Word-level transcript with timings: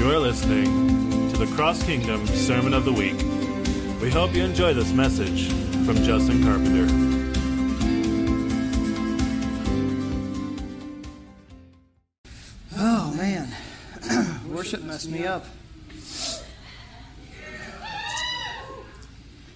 You 0.00 0.10
are 0.10 0.18
listening 0.18 1.28
to 1.30 1.36
the 1.36 1.54
Cross 1.54 1.84
Kingdom 1.84 2.26
Sermon 2.26 2.72
of 2.72 2.86
the 2.86 2.92
Week. 2.92 3.18
We 4.00 4.10
hope 4.10 4.34
you 4.34 4.42
enjoy 4.42 4.72
this 4.72 4.94
message 4.94 5.52
from 5.84 5.96
Justin 5.96 6.42
Carpenter. 6.42 6.86
Oh 12.78 13.12
man, 13.14 13.54
worship 14.48 14.82
messed 14.84 15.10
me 15.10 15.26
up. 15.26 15.44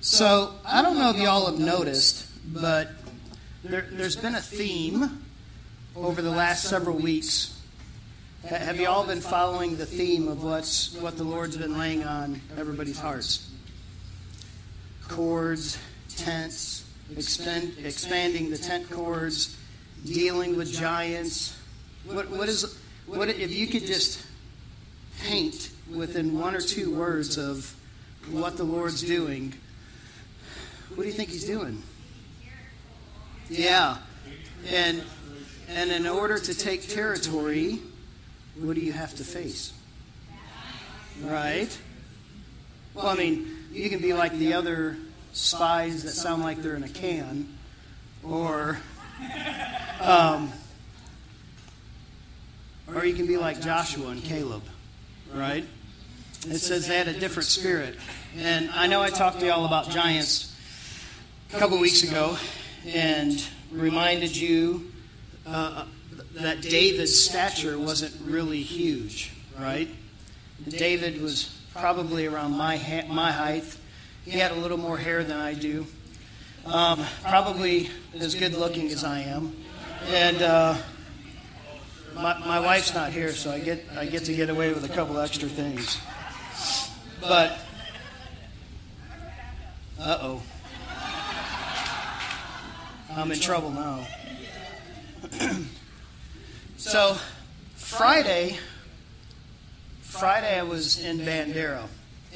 So 0.03 0.57
I 0.67 0.83
don't 0.83 0.99
know 0.99 1.09
if 1.09 1.17
y'all 1.17 1.47
have 1.47 1.59
noticed, 1.59 2.27
but 2.53 2.91
there, 3.65 3.87
there's 3.91 4.17
been 4.17 4.35
a 4.35 4.43
theme 4.43 5.25
over 5.97 6.21
the 6.21 6.31
last 6.31 6.65
several 6.65 6.99
weeks. 6.99 7.54
Ha- 8.49 8.57
Have 8.57 8.79
you 8.79 8.89
all 8.89 9.07
been 9.07 9.21
following 9.21 9.77
the 9.77 9.87
theme 9.87 10.29
of 10.29 10.43
what's 10.45 10.95
what 10.97 11.17
the 11.17 11.25
Lord's 11.25 11.57
been 11.57 11.79
laying 11.79 12.05
on 12.05 12.41
everybody's 12.59 12.99
hearts? 12.99 13.51
Chords, 15.09 15.79
tents, 16.17 16.85
expand, 17.17 17.73
expanding 17.83 18.51
the 18.51 18.59
tent 18.59 18.91
cords, 18.91 19.57
dealing 20.05 20.57
with 20.57 20.73
giants. 20.73 21.57
What, 22.05 22.29
what 22.31 22.49
is 22.49 22.79
what 23.07 23.29
if 23.31 23.51
you 23.51 23.67
could 23.67 23.87
just 23.87 24.25
paint 25.23 25.71
within 25.91 26.39
one 26.39 26.55
or 26.55 26.61
two 26.61 26.95
words 26.95 27.39
of 27.39 27.75
what 28.31 28.57
the 28.59 28.65
Lord's 28.65 29.03
doing? 29.03 29.55
What 30.95 31.05
do 31.05 31.09
you 31.09 31.15
think 31.15 31.31
He's 31.31 31.47
doing? 31.47 31.83
Yeah, 33.49 33.99
and 34.71 35.03
and 35.69 35.91
in 35.91 36.07
order 36.07 36.39
to 36.39 36.55
take 36.55 36.89
territory, 36.89 37.81
what 38.59 38.75
do 38.75 38.81
you 38.81 38.93
have 38.93 39.15
to 39.17 39.25
face? 39.25 39.73
Right? 41.23 41.77
Well, 42.95 43.09
I 43.09 43.15
mean, 43.15 43.49
you 43.73 43.91
can 43.91 44.01
be 44.01 44.13
like 44.13 44.37
the 44.39 44.55
other 44.55 44.97
spies 45.33 46.05
that 46.05 46.13
sound 46.13 46.43
like 46.43 46.63
they're 46.63 46.77
in 46.77 46.85
a 46.85 46.89
can, 46.89 47.49
or 48.23 48.79
um, 50.01 50.53
or 52.93 53.05
you 53.05 53.15
can 53.15 53.27
be 53.27 53.37
like 53.37 53.61
Joshua 53.61 54.09
and 54.09 54.23
Caleb, 54.23 54.63
right? 55.33 55.65
It 56.47 56.59
says 56.59 56.87
they 56.87 56.97
had 56.97 57.09
a 57.09 57.19
different 57.19 57.49
spirit. 57.49 57.97
And 58.37 58.71
I 58.71 58.87
know 58.87 59.01
I 59.01 59.11
talked 59.11 59.41
to 59.41 59.47
y'all 59.47 59.65
about 59.65 59.91
giants 59.91 60.55
a 61.53 61.59
couple 61.59 61.79
weeks 61.79 62.03
ago 62.03 62.37
and 62.87 63.43
reminded 63.71 64.37
you 64.37 64.93
uh, 65.47 65.87
that 66.35 66.63
David's 66.63 67.19
stature 67.19 67.79
wasn't 67.79 68.15
really 68.25 68.63
huge, 68.63 69.33
right? 69.59 69.89
David 70.69 71.21
was 71.21 71.57
probably 71.73 72.27
around 72.27 72.53
my, 72.53 72.77
ha- 72.77 73.07
my 73.09 73.31
height. 73.31 73.65
He 74.25 74.33
had 74.33 74.53
a 74.53 74.55
little 74.55 74.79
more 74.79 74.99
hair 74.99 75.23
than 75.23 75.39
I 75.39 75.55
do. 75.55 75.87
Um, 76.67 77.05
probably 77.23 77.91
as 78.19 78.35
good 78.35 78.55
looking 78.55 78.89
as 78.89 79.05
I 79.05 79.21
am. 79.21 79.55
And 80.09 80.43
uh, 80.43 80.77
my, 82.15 82.39
my 82.39 82.61
wife's 82.61 82.95
not 82.95 83.13
here, 83.13 83.33
so 83.33 83.51
I 83.51 83.61
get, 83.61 83.85
I 83.97 84.07
get 84.07 84.25
to 84.25 84.35
get 84.35 84.51
away 84.51 84.73
with 84.73 84.85
a 84.85 84.89
couple 84.89 85.19
extra 85.19 85.49
things. 85.49 86.01
But, 87.21 87.59
uh 90.01 90.19
oh. 90.21 90.43
I'm 93.17 93.31
in 93.31 93.39
trouble 93.39 93.71
now. 93.71 94.07
so, 96.91 97.17
Friday, 97.77 98.59
Friday 100.03 100.59
I 100.59 100.65
was 100.65 101.03
in 101.03 101.21
Bandera, 101.21 101.87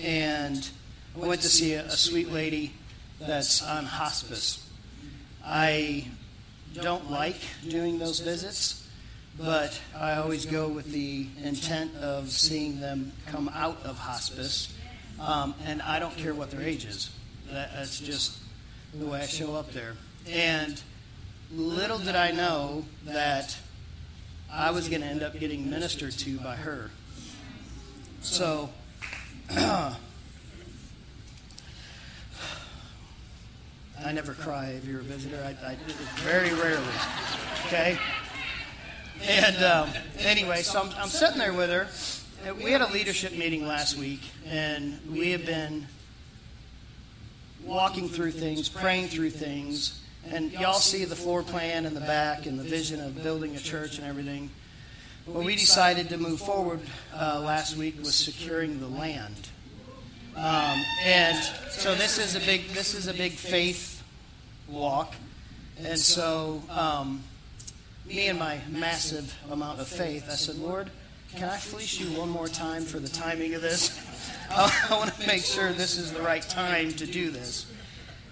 and 0.03 0.70
I 1.14 1.26
went 1.26 1.42
to 1.42 1.50
see 1.50 1.75
a, 1.75 1.84
a 1.84 1.91
sweet 1.91 2.32
lady 2.32 2.72
that's 3.20 3.62
on 3.62 3.84
hospice. 3.84 4.66
I 5.44 6.06
don't 6.72 7.10
like 7.10 7.37
doing 7.69 7.98
those 7.98 8.20
visits, 8.20 8.88
but 9.38 9.78
I 9.94 10.14
always 10.14 10.47
go 10.47 10.66
with 10.66 10.92
the 10.92 11.26
intent 11.44 11.94
of 11.97 12.31
seeing 12.31 12.81
them 12.81 13.12
come 13.26 13.50
out 13.50 13.76
of 13.84 13.98
hospice, 13.98 14.75
um, 15.20 15.54
and 15.66 15.82
I 15.82 15.98
don't 15.98 16.16
care 16.16 16.32
what 16.32 16.50
their 16.50 16.62
age 16.62 16.87
is. 16.87 17.10
That, 17.53 17.72
that's 17.75 18.00
just 18.00 18.38
the 18.94 19.04
way 19.04 19.20
I 19.20 19.26
show 19.26 19.54
up 19.56 19.72
there. 19.72 19.92
And 20.26 20.81
little 21.53 21.98
did 21.98 22.16
I 22.16 22.31
know 22.31 22.87
that 23.04 23.54
I 24.53 24.70
was 24.70 24.88
going 24.88 25.03
to 25.03 25.06
end 25.06 25.22
up 25.22 25.38
getting 25.38 25.69
ministered 25.69 26.12
to 26.12 26.38
by 26.38 26.56
her. 26.56 26.91
So, 28.20 28.70
I 29.50 29.97
never 34.12 34.32
cry 34.32 34.69
if 34.70 34.84
you're 34.84 35.00
a 35.00 35.04
visitor. 35.04 35.42
I, 35.44 35.70
I 35.70 35.76
very 36.22 36.53
rarely. 36.54 36.84
Okay. 37.66 37.98
And 39.22 39.64
um, 39.64 39.91
anyway, 40.20 40.62
so 40.62 40.81
I'm, 40.81 40.91
I'm 40.98 41.08
sitting 41.08 41.38
there 41.38 41.53
with 41.53 41.70
her. 41.70 41.88
We 42.62 42.70
had 42.70 42.81
a 42.81 42.90
leadership 42.93 43.32
meeting 43.32 43.67
last 43.67 43.99
week, 43.99 44.20
and 44.46 44.99
we 45.11 45.32
have 45.32 45.44
been 45.44 45.87
walking 47.64 48.08
through 48.08 48.31
things, 48.31 48.69
praying 48.69 49.08
through 49.08 49.31
things, 49.31 50.00
and 50.26 50.53
y'all 50.53 50.75
see 50.75 51.05
the 51.05 51.17
floor 51.17 51.43
plan 51.43 51.87
in 51.87 51.94
the 51.94 52.00
back 52.00 52.47
and 52.47 52.59
the 52.59 52.65
vision 52.65 53.00
of 53.00 53.23
building 53.23 53.56
a 53.56 53.59
church 53.59 53.99
and 53.99 54.06
everything. 54.06 54.50
Well, 55.26 55.44
we 55.44 55.56
decided 55.56 56.09
to 56.11 56.19
move 56.19 56.41
forward 56.41 56.81
uh, 57.15 57.41
last 57.44 57.76
week 57.76 57.99
with 57.99 58.15
securing 58.15 58.81
the 58.81 58.88
land, 58.88 59.49
um, 60.37 60.82
and 61.05 61.37
so 61.70 61.94
this 61.94 62.19
is 62.19 62.35
a 62.35 62.41
big 62.47 62.69
this 62.69 62.94
is 62.94 63.09
a 63.09 63.15
big 63.15 63.32
faith 63.32 64.03
walk, 64.69 65.15
and 65.85 65.99
so 65.99 66.62
um, 66.70 67.23
me 68.06 68.29
and 68.29 68.38
my 68.38 68.59
massive 68.70 69.37
amount 69.50 69.81
of 69.81 69.88
faith, 69.88 70.29
I 70.31 70.35
said, 70.35 70.56
Lord, 70.56 70.91
can 71.35 71.49
I 71.50 71.59
fleece 71.59 72.00
you 72.00 72.19
one 72.19 72.31
more 72.31 72.49
time 72.49 72.85
for 72.85 72.99
the 72.99 73.09
timing 73.09 73.53
of 73.53 73.61
this? 73.61 74.00
I 74.50 74.88
want 74.91 75.12
to 75.15 75.26
make 75.26 75.44
sure 75.44 75.73
this 75.73 75.99
is 75.99 76.11
the 76.11 76.23
right 76.23 76.43
time 76.43 76.93
to 76.93 77.06
do 77.06 77.31
this, 77.31 77.70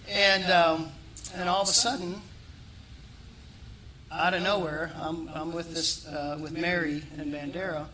and 0.09 0.51
um, 0.51 0.89
and 1.37 1.49
all 1.49 1.63
of 1.63 1.69
a 1.69 1.73
sudden 1.73 2.21
out 4.11 4.35
of 4.35 4.43
nowhere, 4.43 4.93
I'm, 5.01 5.29
I'm 5.35 5.53
with 5.53 5.75
this 5.75 6.07
uh, 6.07 6.39
with 6.41 6.57
Mary 6.57 7.03
and 7.19 7.33
Bandera, 7.33 7.87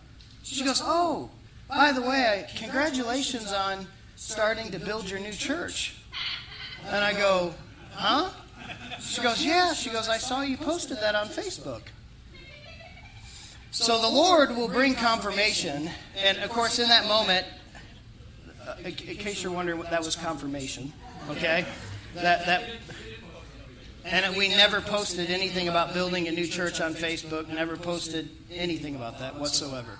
She 0.42 0.64
goes, 0.64 0.80
Oh, 0.84 1.30
by 1.68 1.92
the 1.92 2.02
way, 2.02 2.46
congratulations 2.56 3.52
on 3.52 3.86
starting 4.16 4.70
to 4.70 4.78
build 4.78 5.10
your 5.10 5.18
new 5.18 5.32
church. 5.32 5.96
And 6.86 7.04
I 7.04 7.12
go, 7.12 7.54
Huh? 7.92 8.30
She 9.00 9.20
goes, 9.22 9.44
Yeah. 9.44 9.72
She 9.72 9.90
goes, 9.90 10.08
I 10.08 10.18
saw 10.18 10.42
you 10.42 10.56
posted 10.56 10.98
that 10.98 11.14
on 11.14 11.28
Facebook. 11.28 11.82
So 13.70 14.00
the 14.00 14.08
Lord 14.08 14.54
will 14.54 14.68
bring 14.68 14.94
confirmation. 14.94 15.90
And 16.22 16.38
of 16.38 16.50
course, 16.50 16.78
in 16.78 16.88
that 16.88 17.08
moment, 17.08 17.46
uh, 18.68 18.74
in 18.84 18.92
case 18.92 19.42
you're 19.42 19.50
wondering, 19.50 19.80
that 19.82 20.04
was 20.04 20.14
confirmation. 20.14 20.92
Okay? 21.30 21.64
That, 22.14 22.44
that, 22.44 22.64
and 24.04 24.36
we 24.36 24.48
never 24.48 24.80
posted 24.80 25.30
anything 25.30 25.68
about 25.68 25.94
building 25.94 26.28
a 26.28 26.32
new 26.32 26.46
church 26.46 26.80
on 26.80 26.94
Facebook, 26.94 27.48
never 27.48 27.76
posted 27.76 28.28
anything 28.50 28.96
about 28.96 29.18
that 29.20 29.38
whatsoever. 29.38 29.98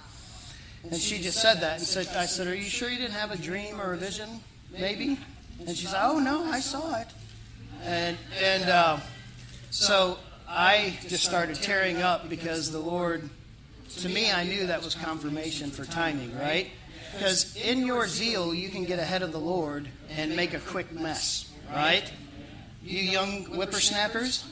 And 0.85 1.01
she 1.01 1.19
just 1.19 1.41
said 1.41 1.61
that. 1.61 1.79
And 1.79 1.87
said, 1.87 2.09
I 2.17 2.27
said, 2.27 2.49
Are 2.49 2.55
you 2.55 2.65
sure 2.65 2.91
you 2.91 2.99
didn't 2.99 3.13
have 3.13 3.31
a 3.31 3.39
dream 3.39 3.81
or 3.81 3.93
a 3.93 3.97
vision? 3.97 4.29
Maybe? 4.73 5.19
And 5.67 5.77
she 5.77 5.87
said, 5.87 6.01
Oh, 6.03 6.19
no, 6.19 6.45
I 6.45 6.61
saw 6.61 7.01
it. 7.01 7.07
And, 7.85 8.17
and 8.43 8.69
uh, 8.69 8.99
so 9.71 10.19
I 10.49 10.99
just 11.09 11.25
started 11.25 11.57
tearing 11.57 12.03
up 12.03 12.29
because 12.29 12.73
the 12.73 12.81
Lord, 12.81 13.29
to 13.99 14.09
me, 14.09 14.33
I 14.33 14.45
knew 14.45 14.67
that 14.67 14.83
was 14.83 14.95
confirmation 14.95 15.71
for 15.71 15.85
timing, 15.85 16.37
right? 16.37 16.71
Because 17.13 17.57
in 17.57 17.87
your 17.87 18.07
zeal, 18.09 18.55
you 18.55 18.69
can 18.69 18.85
get 18.85 18.99
ahead 18.99 19.23
of 19.23 19.33
the 19.33 19.41
Lord 19.41 19.89
and 20.11 20.35
make 20.35 20.55
a 20.55 20.59
quick 20.59 20.93
mess, 20.93 21.51
right? 21.73 22.11
You 22.85 22.99
young 22.99 23.45
whippersnappers, 23.45 24.45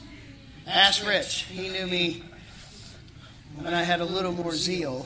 ask 0.65 1.05
Rich. 1.05 1.47
He 1.49 1.67
knew 1.67 1.85
me 1.85 2.23
when 3.55 3.73
I 3.73 3.83
had 3.83 3.99
a 3.99 4.05
little 4.05 4.31
more 4.31 4.53
zeal 4.53 5.05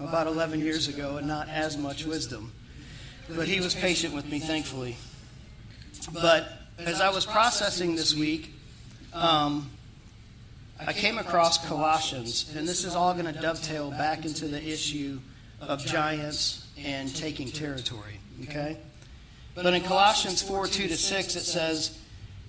about 0.00 0.26
11 0.26 0.60
years 0.60 0.88
ago 0.88 1.18
and 1.18 1.26
not 1.26 1.50
as 1.50 1.76
much 1.76 2.06
wisdom. 2.06 2.52
But 3.28 3.46
he 3.46 3.60
was 3.60 3.74
patient 3.74 4.14
with 4.14 4.26
me, 4.26 4.38
thankfully. 4.38 4.96
But 6.14 6.48
as 6.78 7.02
I 7.02 7.10
was 7.10 7.26
processing 7.26 7.94
this 7.94 8.14
week, 8.14 8.54
um, 9.12 9.70
I 10.80 10.94
came 10.94 11.18
across 11.18 11.66
Colossians, 11.68 12.54
and 12.56 12.66
this 12.66 12.84
is 12.84 12.94
all 12.94 13.12
going 13.12 13.32
to 13.32 13.38
dovetail 13.38 13.90
back 13.90 14.24
into 14.24 14.48
the 14.48 14.62
issue 14.62 15.20
of 15.60 15.84
giants 15.84 16.66
and 16.82 17.14
taking 17.14 17.50
territory. 17.50 18.18
Okay? 18.44 18.78
But 19.54 19.74
in 19.74 19.82
Colossians 19.82 20.42
4 20.42 20.66
2 20.66 20.88
to 20.88 20.96
6, 20.96 21.36
it 21.36 21.40
says, 21.40 21.98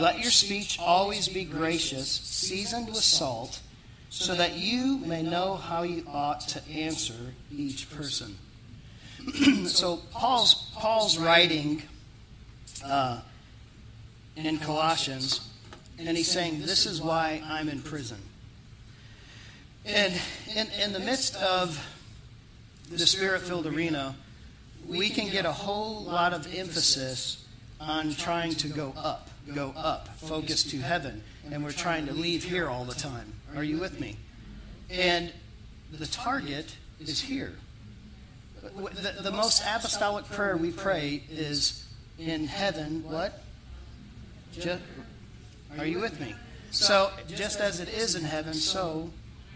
Let 0.00 0.20
your 0.20 0.30
speech 0.30 0.78
always 0.80 1.28
be 1.28 1.44
gracious, 1.44 2.08
seasoned 2.08 2.88
with 2.88 2.96
salt, 2.96 3.60
so 4.08 4.34
that 4.34 4.56
you 4.56 4.98
may 4.98 5.22
know 5.22 5.54
how 5.56 5.82
you 5.82 6.04
ought 6.08 6.40
to 6.48 6.68
answer 6.70 7.34
each 7.54 7.90
person. 7.90 8.36
so 9.66 9.98
Paul's 10.12 10.70
Paul's 10.74 11.18
writing 11.18 11.82
uh, 12.84 13.20
in 14.36 14.58
Colossians, 14.58 15.48
and 15.98 16.16
he's 16.16 16.30
saying, 16.30 16.62
This 16.62 16.86
is 16.86 17.00
why 17.00 17.42
I'm 17.44 17.68
in 17.68 17.82
prison. 17.82 18.18
And 19.84 20.14
in, 20.56 20.68
in 20.80 20.92
the 20.92 21.00
midst 21.00 21.36
of 21.36 21.86
the 22.90 23.06
spirit 23.06 23.42
filled 23.42 23.66
arena, 23.66 24.14
we 24.88 25.10
can 25.10 25.28
get 25.28 25.44
a 25.44 25.52
whole 25.52 26.02
lot 26.02 26.32
of 26.32 26.54
emphasis 26.54 27.44
on 27.80 28.14
trying 28.14 28.54
to 28.54 28.68
go 28.68 28.94
up, 28.96 29.28
go 29.54 29.72
up, 29.76 30.08
focus 30.16 30.62
to 30.64 30.78
heaven. 30.78 31.22
And 31.50 31.64
we're 31.64 31.72
trying 31.72 32.06
to 32.06 32.12
leave 32.12 32.44
here 32.44 32.68
all 32.68 32.84
the 32.84 32.94
time. 32.94 33.32
Are 33.56 33.64
you 33.64 33.78
with 33.78 34.00
me? 34.00 34.16
And 34.90 35.32
the 35.90 36.06
target 36.06 36.76
is 37.00 37.20
here. 37.20 37.52
The, 38.62 39.22
the 39.22 39.32
most 39.32 39.62
apostolic 39.62 40.24
prayer 40.26 40.56
we 40.56 40.70
pray 40.70 41.24
is 41.30 41.84
in 42.18 42.46
heaven, 42.46 43.02
what? 43.02 43.42
Just, 44.52 44.82
are 45.78 45.86
you 45.86 45.98
with 45.98 46.20
me? 46.20 46.34
So, 46.70 47.10
just 47.28 47.60
as 47.60 47.80
it 47.80 47.88
is 47.88 48.14
in 48.14 48.22
heaven, 48.22 48.54
so 48.54 49.10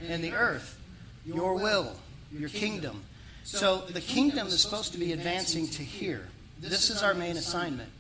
in 0.07 0.23
the 0.23 0.33
earth. 0.33 0.79
Your 1.25 1.55
will, 1.55 1.93
your 2.33 2.49
kingdom. 2.49 3.03
So, 3.45 3.83
the 3.89 4.01
kingdom 4.01 4.49
is 4.49 4.61
supposed 4.61 4.93
to 4.93 4.99
be 4.99 5.13
advancing 5.13 5.69
to 5.69 5.83
here. 5.83 6.29
This 6.61 6.91
is 6.91 7.03
our 7.03 7.15
main 7.15 7.37
assignment. 7.37 7.91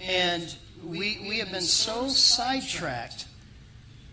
And 0.00 0.54
we, 0.84 1.26
we 1.28 1.38
have 1.38 1.50
been 1.50 1.62
so 1.62 2.08
sidetracked 2.08 3.26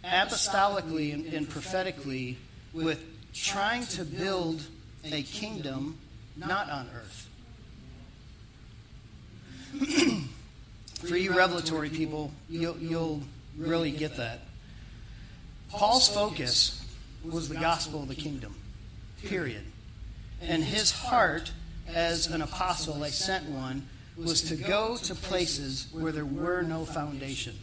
apostolically 0.04 1.14
and, 1.14 1.26
and 1.26 1.50
prophetically 1.50 2.38
with 2.74 3.04
trying 3.34 3.86
to 3.88 4.04
build 4.04 4.64
a 5.04 5.24
kingdom 5.24 5.98
not 6.38 6.70
on 6.70 6.90
earth. 6.96 7.30
For 11.06 11.18
you 11.18 11.36
revelatory 11.36 11.90
people, 11.90 12.31
you'll, 12.50 12.78
you'll 12.78 13.22
really 13.58 13.92
get 13.92 14.18
that. 14.18 14.40
Paul's 15.70 16.08
focus 16.08 16.86
was 17.24 17.50
the 17.50 17.56
gospel 17.56 18.04
of 18.04 18.08
the 18.08 18.16
kingdom, 18.16 18.56
period. 19.24 19.64
And 20.42 20.64
his 20.64 20.92
heart 20.92 21.52
as 21.88 22.28
an 22.28 22.42
apostle, 22.42 23.04
a 23.04 23.10
sent 23.10 23.46
one, 23.50 23.88
was 24.18 24.42
to 24.44 24.56
go 24.56 24.96
to 24.98 25.16
places 25.16 25.88
where 25.92 26.12
there 26.12 26.26
were 26.26 26.62
no 26.62 26.86
foundation. 26.86 27.56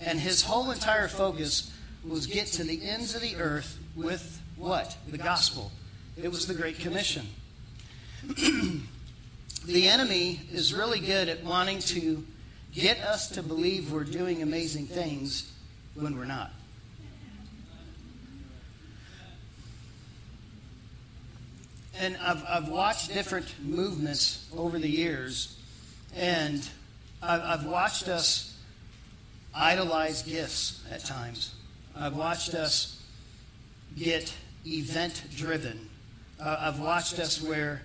And 0.00 0.18
his 0.18 0.42
whole 0.42 0.70
entire 0.70 1.08
focus 1.08 1.72
was 2.04 2.26
get 2.26 2.46
to 2.48 2.64
the 2.64 2.86
ends 2.88 3.14
of 3.14 3.22
the 3.22 3.36
earth 3.36 3.78
with 3.94 4.40
what? 4.56 4.96
The 5.08 5.18
gospel. 5.18 5.70
It 6.20 6.28
was 6.28 6.46
the 6.46 6.54
Great 6.54 6.78
Commission. 6.78 7.26
the 8.26 9.88
enemy 9.88 10.40
is 10.52 10.74
really 10.74 11.00
good 11.00 11.28
at 11.28 11.44
wanting 11.44 11.78
to 11.80 12.24
get 12.72 13.00
us 13.00 13.28
to 13.30 13.42
believe 13.42 13.92
we're 13.92 14.04
doing 14.04 14.42
amazing 14.42 14.86
things 14.86 15.52
when 15.94 16.16
we're 16.18 16.24
not. 16.24 16.52
And 21.98 22.16
I've, 22.18 22.44
I've 22.46 22.68
watched 22.68 23.12
different 23.14 23.54
movements 23.64 24.46
over 24.56 24.78
the 24.78 24.88
years, 24.88 25.55
and 26.16 26.68
I've, 27.22 27.66
watched 27.66 28.08
us 28.08 28.56
idolize 29.54 30.22
gifts 30.22 30.82
at 30.90 31.04
times. 31.04 31.54
I've 31.96 32.16
watched 32.16 32.54
us 32.54 33.02
get 33.96 34.32
event 34.66 35.22
driven. 35.36 35.88
Uh, 36.40 36.56
I've 36.60 36.80
watched 36.80 37.18
us 37.18 37.42
where 37.42 37.82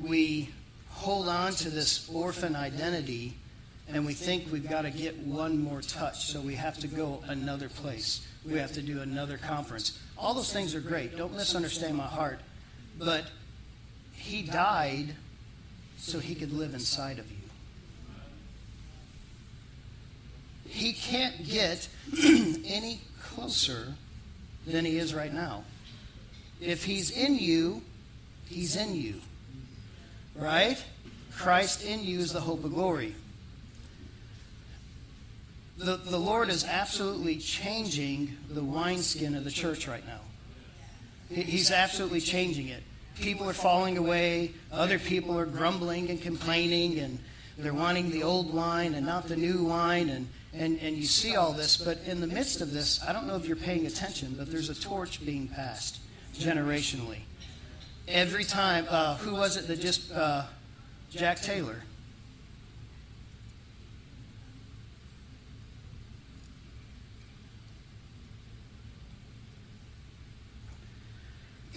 we 0.00 0.50
hold 0.90 1.28
on 1.28 1.52
to 1.52 1.70
this 1.70 2.08
orphan 2.12 2.54
identity 2.54 3.34
and 3.88 4.06
we 4.06 4.14
think 4.14 4.50
we've 4.50 4.68
got 4.68 4.82
to 4.82 4.90
get 4.90 5.18
one 5.18 5.58
more 5.58 5.82
touch, 5.82 6.26
so 6.26 6.40
we 6.40 6.54
have 6.54 6.78
to 6.78 6.86
go 6.86 7.22
another 7.26 7.68
place. 7.68 8.26
We 8.46 8.54
have 8.54 8.72
to 8.72 8.82
do 8.82 9.00
another 9.00 9.36
conference. 9.36 9.98
All 10.16 10.34
those 10.34 10.52
things 10.52 10.74
are 10.74 10.80
great. 10.80 11.16
Don't 11.16 11.34
misunderstand 11.34 11.96
my 11.96 12.06
heart. 12.06 12.40
But 12.98 13.24
he 14.14 14.42
died 14.42 15.14
so 15.98 16.20
he 16.20 16.34
could 16.34 16.52
live 16.52 16.74
inside 16.74 17.18
of 17.18 17.30
you. 17.30 17.41
He 20.72 20.94
can't 20.94 21.46
get 21.46 21.86
any 22.18 23.02
closer 23.20 23.92
than 24.66 24.86
he 24.86 24.96
is 24.96 25.12
right 25.12 25.32
now. 25.32 25.64
If 26.62 26.84
he's 26.84 27.10
in 27.10 27.38
you, 27.38 27.82
he's 28.48 28.74
in 28.74 28.94
you. 28.94 29.16
Right? 30.34 30.82
Christ 31.36 31.84
in 31.84 32.02
you 32.02 32.20
is 32.20 32.32
the 32.32 32.40
hope 32.40 32.64
of 32.64 32.72
glory. 32.72 33.14
The, 35.76 35.96
the 35.96 36.18
Lord 36.18 36.48
is 36.48 36.64
absolutely 36.64 37.36
changing 37.36 38.34
the 38.48 38.62
wineskin 38.62 39.34
of 39.34 39.44
the 39.44 39.50
church 39.50 39.86
right 39.86 40.06
now. 40.06 40.20
He's 41.28 41.70
absolutely 41.70 42.20
changing 42.20 42.68
it. 42.68 42.82
People 43.20 43.46
are 43.46 43.54
falling 43.54 43.98
away. 43.98 44.52
Other 44.72 44.98
people 44.98 45.38
are 45.38 45.44
grumbling 45.44 46.08
and 46.08 46.20
complaining, 46.20 46.98
and 46.98 47.18
they're 47.58 47.74
wanting 47.74 48.10
the 48.10 48.22
old 48.22 48.54
wine 48.54 48.94
and 48.94 49.04
not 49.04 49.28
the 49.28 49.36
new 49.36 49.64
wine. 49.64 50.08
And, 50.08 50.28
and, 50.54 50.78
and 50.80 50.96
you 50.96 51.04
see 51.04 51.36
all 51.36 51.52
this. 51.52 51.76
But 51.76 51.98
in 52.06 52.20
the 52.20 52.26
midst 52.26 52.60
of 52.60 52.72
this, 52.72 53.02
I 53.02 53.12
don't 53.12 53.26
know 53.26 53.36
if 53.36 53.46
you're 53.46 53.56
paying 53.56 53.86
attention, 53.86 54.34
but 54.36 54.50
there's 54.50 54.70
a 54.70 54.74
torch 54.74 55.24
being 55.24 55.48
passed 55.48 56.00
generationally. 56.34 57.20
every 58.08 58.44
time, 58.44 58.86
uh, 58.88 59.16
who 59.16 59.34
was 59.34 59.56
it 59.56 59.68
that 59.68 59.80
just, 59.80 60.12
uh, 60.12 60.44
Jack 61.10 61.40
Taylor? 61.40 61.82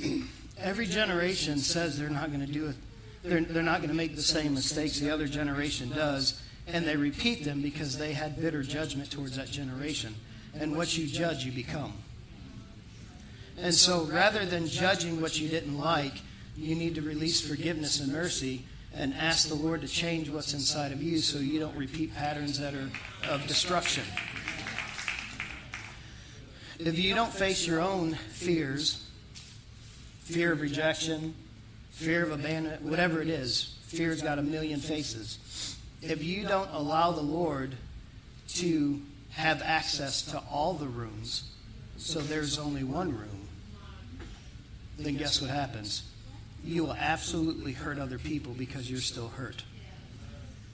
Every 0.57 0.85
generation 0.87 1.59
says 1.59 1.99
they're 1.99 2.09
not 2.09 2.29
going 2.31 2.45
to 2.45 2.51
do 2.51 2.67
it. 2.67 2.75
They're, 3.23 3.41
they're 3.41 3.63
not 3.63 3.79
going 3.79 3.89
to 3.89 3.95
make 3.95 4.15
the 4.15 4.21
same 4.21 4.53
mistakes 4.53 4.99
the 4.99 5.09
other 5.09 5.27
generation 5.27 5.89
does, 5.89 6.41
and 6.67 6.85
they 6.85 6.95
repeat 6.95 7.43
them 7.43 7.61
because 7.61 7.97
they 7.97 8.13
had 8.13 8.39
bitter 8.41 8.63
judgment 8.63 9.11
towards 9.11 9.37
that 9.37 9.49
generation. 9.49 10.15
And 10.59 10.75
what 10.75 10.97
you 10.97 11.05
judge, 11.05 11.45
you 11.45 11.51
become. 11.51 11.93
And 13.57 13.73
so 13.73 14.03
rather 14.05 14.45
than 14.45 14.67
judging 14.67 15.21
what 15.21 15.39
you 15.39 15.47
didn't 15.47 15.77
like, 15.77 16.13
you 16.57 16.75
need 16.75 16.95
to 16.95 17.01
release 17.01 17.41
forgiveness 17.41 17.99
and 17.99 18.11
mercy 18.11 18.65
and 18.95 19.13
ask 19.13 19.47
the 19.47 19.55
Lord 19.55 19.81
to 19.81 19.87
change 19.87 20.29
what's 20.29 20.53
inside 20.53 20.91
of 20.91 21.03
you 21.03 21.17
so 21.19 21.39
you 21.39 21.59
don't 21.59 21.75
repeat 21.75 22.15
patterns 22.15 22.59
that 22.59 22.73
are 22.73 22.89
of 23.29 23.45
destruction. 23.47 24.03
If 26.79 26.99
you 26.99 27.15
don't 27.15 27.31
face 27.31 27.65
your 27.65 27.81
own 27.81 28.13
fears, 28.13 29.07
fear 30.23 30.51
of 30.51 30.61
rejection, 30.61 31.35
fear 31.91 32.23
of 32.23 32.31
abandonment, 32.31 32.81
whatever 32.81 33.21
it 33.21 33.29
is, 33.29 33.77
fear's 33.87 34.21
got 34.21 34.39
a 34.39 34.41
million 34.41 34.79
faces. 34.79 35.74
If 36.07 36.23
you 36.23 36.47
don't 36.47 36.69
allow 36.71 37.11
the 37.11 37.21
Lord 37.21 37.75
to 38.49 39.01
have 39.31 39.61
access 39.63 40.21
to 40.21 40.41
all 40.51 40.73
the 40.73 40.85
rooms, 40.85 41.51
so 41.97 42.19
there's 42.19 42.59
only 42.59 42.83
one 42.83 43.17
room, 43.17 43.47
then 44.99 45.17
guess 45.17 45.41
what 45.41 45.49
happens? 45.49 46.03
You 46.63 46.83
will 46.85 46.93
absolutely 46.93 47.73
hurt 47.73 47.97
other 47.97 48.19
people 48.19 48.53
because 48.53 48.89
you're 48.89 48.99
still 48.99 49.29
hurt. 49.29 49.63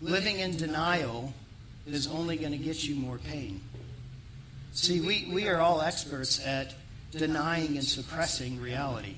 Living 0.01 0.39
in 0.39 0.57
denial 0.57 1.33
is 1.87 2.07
only 2.07 2.35
going 2.35 2.51
to 2.51 2.57
get 2.57 2.83
you 2.83 2.95
more 2.95 3.17
pain. 3.17 3.61
See, 4.73 4.99
we, 4.99 5.29
we 5.31 5.47
are 5.47 5.59
all 5.59 5.81
experts 5.81 6.45
at 6.45 6.73
denying 7.11 7.77
and 7.77 7.85
suppressing 7.85 8.59
reality. 8.59 9.15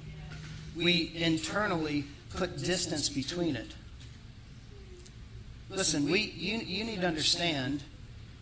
We 0.76 1.12
internally 1.16 2.06
put 2.36 2.58
distance 2.58 3.10
between 3.10 3.56
it. 3.56 3.72
Listen, 5.76 6.10
we, 6.10 6.20
you, 6.20 6.60
you 6.60 6.84
need 6.84 7.02
to 7.02 7.08
understand 7.08 7.84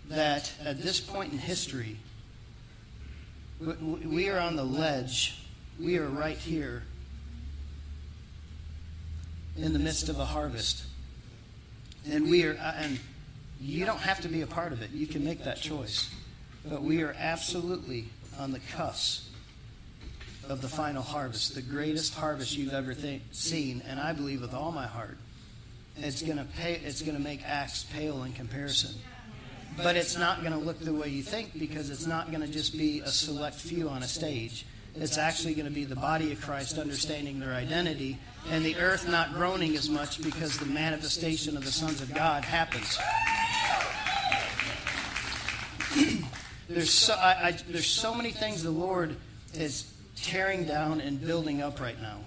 that 0.10 0.52
at 0.64 0.82
this 0.82 1.00
point 1.00 1.32
in 1.32 1.40
history, 1.40 1.98
we 3.60 4.30
are 4.30 4.40
on 4.40 4.56
the 4.58 4.66
ledge 4.66 5.42
we 5.80 5.98
are 5.98 6.08
right 6.08 6.38
here 6.38 6.84
in 9.58 9.74
the 9.74 9.80
midst 9.80 10.10
of 10.10 10.20
a 10.20 10.26
harvest. 10.26 10.84
And 12.10 12.30
we 12.30 12.46
are, 12.46 12.54
uh, 12.54 12.74
and 12.78 13.00
you 13.62 13.86
don't 13.86 14.00
have 14.00 14.22
to 14.22 14.28
be 14.28 14.42
a 14.42 14.48
part 14.48 14.74
of 14.74 14.82
it. 14.82 14.92
You 14.92 15.08
can 15.08 15.24
make 15.24 15.44
that 15.44 15.58
choice. 15.58 16.14
But 16.66 16.82
we 16.82 17.02
are 17.02 17.16
absolutely 17.18 18.10
on 18.38 18.52
the 18.52 18.60
cusp 18.60 19.28
of 20.50 20.62
the 20.62 20.68
final 20.68 21.04
harvest, 21.04 21.56
the 21.56 21.62
greatest 21.62 22.16
harvest 22.16 22.58
you've 22.58 22.74
ever 22.74 22.94
th- 22.94 23.22
seen, 23.32 23.82
and 23.88 24.00
I 24.00 24.14
believe 24.14 24.42
with 24.42 24.54
all 24.54 24.72
my 24.72 24.88
heart. 24.88 25.18
It's 25.98 26.22
going 26.22 26.38
to 26.38 26.46
pay. 26.46 26.82
It's 26.84 27.02
going 27.02 27.18
to 27.18 27.24
make 27.24 27.42
Acts 27.46 27.84
pale 27.84 28.24
in 28.24 28.34
comparison. 28.34 28.96
But 29.78 29.96
it's 29.96 30.18
not 30.18 30.42
going 30.42 30.54
to 30.54 30.60
look 30.60 30.80
the 30.80 30.94
way 30.94 31.08
you 31.08 31.24
think 31.24 31.58
because 31.58 31.90
it's 31.90 32.06
not 32.06 32.32
going 32.32 32.42
to 32.42 32.52
just 32.52 32.78
be 32.78 33.00
a 33.00 33.08
select 33.08 33.56
few 33.56 33.90
on 33.90 34.04
a 34.04 34.08
stage. 34.08 34.66
It's 34.96 35.18
actually 35.18 35.54
going 35.54 35.68
to 35.68 35.72
be 35.72 35.86
the 35.86 35.96
body 35.96 36.34
of 36.34 36.42
Christ 36.42 36.78
understanding 36.78 37.40
their 37.40 37.54
identity 37.54 38.18
and 38.50 38.66
the 38.66 38.76
earth 38.76 39.08
not 39.10 39.34
groaning 39.34 39.76
as 39.78 39.90
much 39.90 40.22
because 40.22 40.58
the 40.58 40.66
manifestation 40.66 41.56
of 41.56 41.64
the 41.64 41.72
sons 41.72 42.02
of 42.02 42.14
God 42.14 42.44
happens. 42.44 43.00
there's, 46.70 46.92
so, 46.92 47.14
I, 47.14 47.48
I, 47.48 47.52
there's 47.70 47.88
so 47.88 48.14
many 48.14 48.32
things 48.32 48.64
the 48.64 48.72
Lord 48.72 49.16
is 49.54 49.94
tearing 50.18 50.66
down 50.66 51.00
and 51.00 51.26
building 51.26 51.62
up 51.62 51.80
right 51.80 52.00
now. 52.02 52.18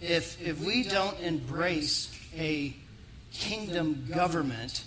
If, 0.00 0.40
if 0.40 0.58
we 0.64 0.84
don't 0.84 1.18
embrace 1.20 2.18
a 2.36 2.74
kingdom 3.32 4.06
government, 4.12 4.84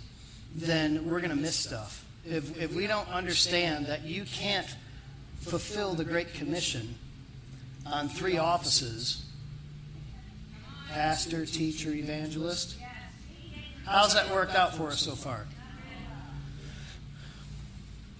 then 0.55 1.09
we're 1.09 1.19
going 1.19 1.31
to 1.31 1.35
miss 1.35 1.55
stuff. 1.55 2.05
If, 2.25 2.59
if 2.59 2.73
we 2.73 2.87
don't 2.87 3.07
understand 3.09 3.87
that 3.87 4.03
you 4.03 4.23
can't 4.25 4.67
fulfill 5.41 5.93
the 5.93 6.05
Great 6.05 6.33
Commission 6.33 6.95
on 7.85 8.09
three 8.09 8.37
offices 8.37 9.25
pastor, 10.89 11.45
teacher, 11.45 11.91
evangelist. 11.91 12.77
How's 13.85 14.13
that 14.13 14.31
worked 14.31 14.55
out 14.55 14.73
for 14.75 14.87
us 14.87 15.01
so 15.01 15.11
far? 15.11 15.45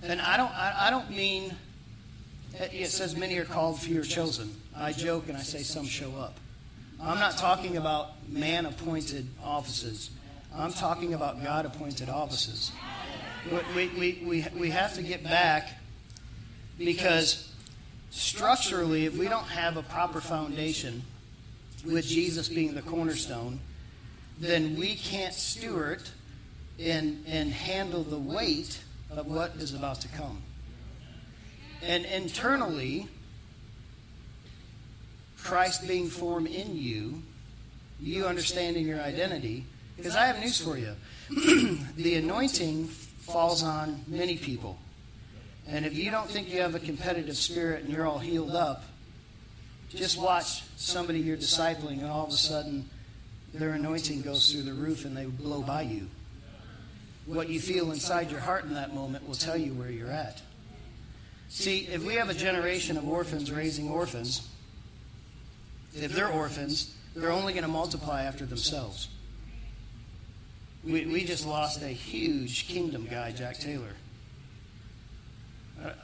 And 0.04 0.22
I 0.22 0.36
don't, 0.36 0.52
I, 0.52 0.88
I 0.88 0.90
don't 0.90 1.10
mean, 1.10 1.56
it 2.54 2.90
says 2.90 3.16
many 3.16 3.38
are 3.38 3.46
called, 3.46 3.80
few 3.80 4.02
are 4.02 4.04
chosen. 4.04 4.54
I 4.76 4.92
joke 4.92 5.30
and 5.30 5.38
I 5.38 5.42
say 5.42 5.60
some 5.60 5.86
show 5.86 6.12
up. 6.16 6.38
I'm 7.02 7.20
not 7.20 7.38
talking 7.38 7.78
about 7.78 8.28
man 8.30 8.66
appointed 8.66 9.28
offices. 9.44 10.10
I'm 10.56 10.74
talking 10.74 11.14
about 11.14 11.44
God 11.44 11.66
appointed 11.66 12.10
offices. 12.10 12.72
We, 13.76 13.88
we, 13.90 14.24
we, 14.26 14.48
we 14.58 14.70
have 14.72 14.94
to 14.96 15.04
get 15.04 15.24
back 15.24 15.70
because 16.78 17.54
structurally, 18.10 19.06
if 19.06 19.18
we 19.18 19.28
don't 19.28 19.48
have 19.48 19.78
a 19.78 19.84
proper 19.84 20.22
foundation, 20.22 21.04
with 21.86 22.06
Jesus 22.06 22.50
being 22.50 22.74
the 22.74 22.82
cornerstone, 22.82 23.60
then 24.40 24.76
we 24.76 24.96
can't 24.96 25.34
steward 25.34 26.02
and, 26.80 27.24
and 27.28 27.52
handle 27.52 28.04
the 28.04 28.18
weight 28.18 28.80
of 29.10 29.28
what 29.28 29.56
is 29.58 29.74
about 29.74 30.02
to 30.02 30.08
come. 30.10 30.42
And 31.82 32.06
internally, 32.06 33.08
Christ 35.46 35.88
being 35.88 36.08
formed 36.08 36.48
in 36.48 36.76
you, 36.76 37.22
you 38.00 38.26
understanding 38.26 38.88
your 38.88 39.00
identity, 39.00 39.66
because 39.96 40.16
I 40.16 40.26
have 40.26 40.40
news 40.40 40.60
for 40.60 40.76
you. 40.76 40.96
the 41.96 42.16
anointing 42.16 42.88
falls 42.88 43.64
on 43.64 44.04
many 44.08 44.38
people. 44.38 44.80
And 45.68 45.86
if 45.86 45.96
you 45.96 46.10
don't 46.10 46.28
think 46.28 46.52
you 46.52 46.62
have 46.62 46.74
a 46.74 46.80
competitive 46.80 47.38
spirit 47.38 47.84
and 47.84 47.94
you're 47.94 48.08
all 48.08 48.18
healed 48.18 48.56
up, 48.56 48.86
just 49.90 50.20
watch 50.20 50.64
somebody 50.78 51.20
you're 51.20 51.38
discipling 51.38 52.00
and 52.00 52.08
all 52.08 52.26
of 52.26 52.34
a 52.34 52.38
sudden 52.38 52.90
their 53.54 53.74
anointing 53.74 54.24
goes 54.24 54.52
through 54.52 54.64
the 54.64 54.74
roof 54.74 55.06
and 55.06 55.16
they 55.16 55.26
blow 55.26 55.62
by 55.62 55.84
you. 55.84 56.08
What 57.28 57.50
you 57.50 57.60
feel 57.60 57.92
inside 57.92 58.32
your 58.32 58.40
heart 58.40 58.66
in 58.66 58.74
that 58.74 58.94
moment 58.94 59.28
will 59.28 59.36
tell 59.36 59.58
you 59.58 59.74
where 59.74 59.92
you're 59.92 60.12
at. 60.12 60.42
See, 61.50 61.88
if 61.92 62.04
we 62.04 62.16
have 62.16 62.30
a 62.30 62.34
generation 62.34 62.98
of 62.98 63.08
orphans 63.08 63.52
raising 63.52 63.90
orphans, 63.90 64.50
if 65.96 66.14
they're 66.14 66.30
orphans, 66.30 66.96
they're 67.16 67.32
only 67.32 67.54
going 67.54 67.64
to 67.64 67.70
multiply 67.70 68.24
after 68.24 68.46
themselves. 68.46 69.08
We, 70.84 71.06
we 71.06 71.24
just 71.24 71.48
lost 71.48 71.82
a 71.82 71.88
huge 71.88 72.68
kingdom 72.68 73.08
guy, 73.10 73.32
Jack 73.32 73.58
Taylor. 73.58 73.94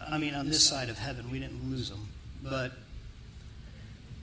I 0.10 0.18
mean, 0.18 0.34
on 0.34 0.48
this 0.48 0.68
side 0.68 0.90
of 0.90 0.98
heaven, 0.98 1.30
we 1.32 1.40
didn't 1.40 1.70
lose 1.70 1.90
him. 1.90 2.08
But 2.44 2.74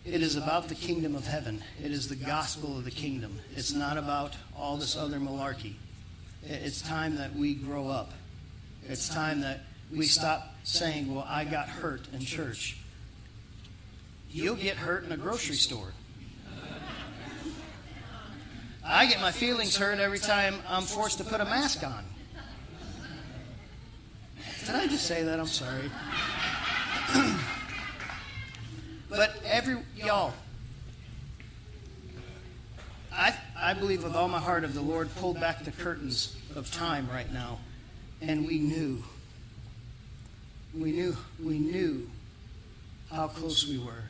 it 0.04 0.22
is 0.22 0.36
about 0.36 0.68
the 0.68 0.74
kingdom 0.74 1.14
of 1.14 1.26
heaven. 1.26 1.62
It 1.82 1.92
is 1.92 2.08
the 2.08 2.16
gospel 2.16 2.78
of 2.78 2.84
the 2.84 2.90
kingdom. 2.90 3.38
It's 3.54 3.72
not 3.72 3.98
about 3.98 4.36
all 4.56 4.76
this 4.76 4.96
other 4.96 5.18
malarkey. 5.18 5.74
It's 6.44 6.80
time 6.80 7.16
that 7.16 7.34
we 7.34 7.54
grow 7.54 7.88
up. 7.88 8.12
It's 8.88 9.08
time 9.08 9.42
that 9.42 9.60
we 9.94 10.06
stop 10.06 10.54
saying, 10.64 11.14
well, 11.14 11.26
I 11.28 11.44
got 11.44 11.68
hurt 11.68 12.08
in 12.12 12.20
church. 12.20 12.78
You'll 14.30 14.56
get 14.56 14.76
hurt 14.76 15.04
in 15.04 15.12
a 15.12 15.16
grocery 15.16 15.56
store. 15.56 15.92
I 18.84 19.06
get 19.06 19.20
my 19.20 19.32
feelings 19.32 19.76
hurt 19.76 19.98
every 19.98 20.18
time 20.18 20.56
I'm 20.66 20.84
forced 20.84 21.18
to 21.18 21.24
put 21.24 21.40
a 21.40 21.44
mask 21.44 21.82
on. 21.86 22.04
Did 24.64 24.74
I 24.74 24.86
just 24.86 25.06
say 25.06 25.22
that? 25.24 25.40
I'm 25.40 25.46
sorry. 25.46 25.90
but 29.10 29.34
every 29.46 29.78
y'all, 29.96 30.32
I 33.12 33.34
I 33.58 33.74
believe 33.74 34.04
with 34.04 34.14
all 34.14 34.28
my 34.28 34.40
heart 34.40 34.64
of 34.64 34.74
the 34.74 34.82
Lord 34.82 35.14
pulled 35.16 35.40
back 35.40 35.64
the 35.64 35.70
curtains 35.70 36.36
of 36.54 36.70
time 36.70 37.08
right 37.10 37.32
now, 37.32 37.60
and 38.20 38.46
we 38.46 38.58
knew. 38.58 39.02
We 40.74 40.92
knew 40.92 41.16
we 41.42 41.58
knew 41.58 42.10
how 43.10 43.28
close 43.28 43.66
we 43.66 43.78
were. 43.78 44.07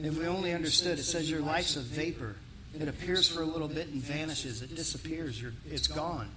And 0.00 0.06
if 0.06 0.18
we 0.18 0.26
only 0.26 0.54
understood, 0.54 0.98
it 0.98 1.02
says 1.02 1.30
your 1.30 1.42
life's 1.42 1.76
a 1.76 1.80
vapor. 1.80 2.34
It 2.74 2.88
appears 2.88 3.28
for 3.28 3.42
a 3.42 3.44
little 3.44 3.68
bit 3.68 3.88
and 3.88 4.00
vanishes. 4.00 4.62
It 4.62 4.74
disappears. 4.74 5.38
You're, 5.38 5.52
it's 5.70 5.88
gone. 5.88 6.30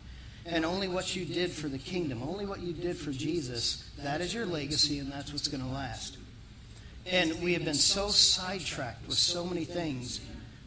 And 0.45 0.65
only 0.65 0.89
what 0.89 1.15
you 1.15 1.23
did 1.23 1.49
for 1.49 1.69
the 1.69 1.77
kingdom, 1.77 2.23
only 2.23 2.45
what 2.45 2.59
you 2.59 2.73
did 2.73 2.97
for 2.97 3.11
Jesus, 3.11 3.89
that 3.99 4.19
is 4.19 4.33
your 4.33 4.45
legacy 4.45 4.99
and 4.99 5.09
that's 5.09 5.31
what's 5.31 5.47
going 5.47 5.63
to 5.63 5.69
last. 5.69 6.17
And 7.05 7.41
we 7.41 7.53
have 7.53 7.63
been 7.63 7.73
so 7.73 8.09
sidetracked 8.09 9.07
with 9.07 9.17
so 9.17 9.45
many 9.45 9.63
things, 9.63 10.19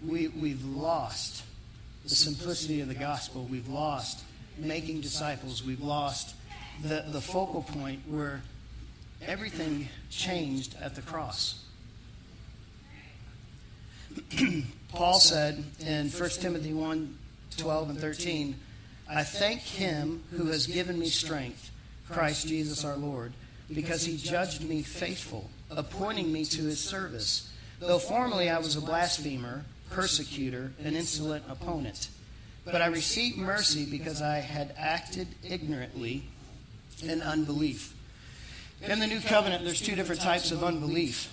we, 0.03 0.29
we've 0.29 0.65
lost 0.65 1.45
the 2.05 2.15
simplicity 2.15 2.81
of 2.81 2.89
the 2.89 2.95
gospel. 2.95 3.47
We've 3.51 3.69
lost 3.69 4.25
making 4.57 5.03
disciples. 5.03 5.63
We've 5.63 5.83
lost 5.83 6.35
the, 6.83 7.05
the 7.09 7.21
focal 7.21 7.61
point 7.61 8.05
where 8.09 8.41
everything 9.21 9.91
changed 10.09 10.77
at 10.81 10.95
the 10.95 11.03
cross. 11.03 11.63
Paul 14.89 15.21
said 15.21 15.63
in 15.81 16.09
1 16.09 16.31
Timothy 16.31 16.73
1 16.73 17.19
12 17.57 17.91
and 17.91 17.99
13, 17.99 18.55
I 19.09 19.23
thank 19.23 19.61
him 19.61 20.23
who 20.33 20.47
has 20.47 20.67
given 20.67 20.99
me 20.99 21.07
strength, 21.07 21.71
Christ 22.11 22.49
Jesus 22.49 22.85
our 22.85 22.97
Lord, 22.97 23.33
because 23.73 24.05
he 24.05 24.17
judged 24.17 24.63
me 24.69 24.83
faithful, 24.83 25.49
appointing 25.71 26.33
me 26.33 26.45
to 26.47 26.63
his 26.65 26.81
service. 26.81 27.51
Though 27.81 27.99
formerly 27.99 28.51
I 28.51 28.59
was 28.59 28.77
a 28.77 28.81
blasphemer, 28.81 29.65
persecutor, 29.91 30.73
an 30.85 30.97
insolent 30.97 31.45
opponent. 31.49 32.09
But 32.65 32.83
I 32.83 32.87
received 32.87 33.39
mercy 33.39 33.87
because 33.87 34.21
I 34.21 34.39
had 34.39 34.75
acted 34.77 35.29
ignorantly 35.49 36.25
in 37.03 37.23
unbelief. 37.23 37.95
In 38.83 38.99
the 38.99 39.07
new 39.07 39.21
covenant, 39.21 39.65
there's 39.65 39.81
two 39.81 39.95
different 39.95 40.21
types 40.21 40.51
of 40.51 40.65
unbelief. 40.65 41.33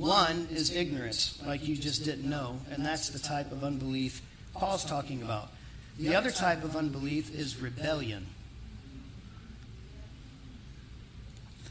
One 0.00 0.48
is 0.50 0.74
ignorance, 0.74 1.38
like 1.44 1.68
you 1.68 1.76
just 1.76 2.06
didn't 2.06 2.26
know, 2.26 2.58
and 2.70 2.86
that's 2.86 3.10
the 3.10 3.18
type 3.18 3.52
of 3.52 3.62
unbelief 3.62 4.22
Paul's 4.54 4.82
talking 4.82 5.20
about. 5.20 5.50
The 5.98 6.14
other 6.14 6.30
type 6.30 6.64
of 6.64 6.74
unbelief 6.74 7.34
is 7.34 7.60
rebellion. 7.60 8.24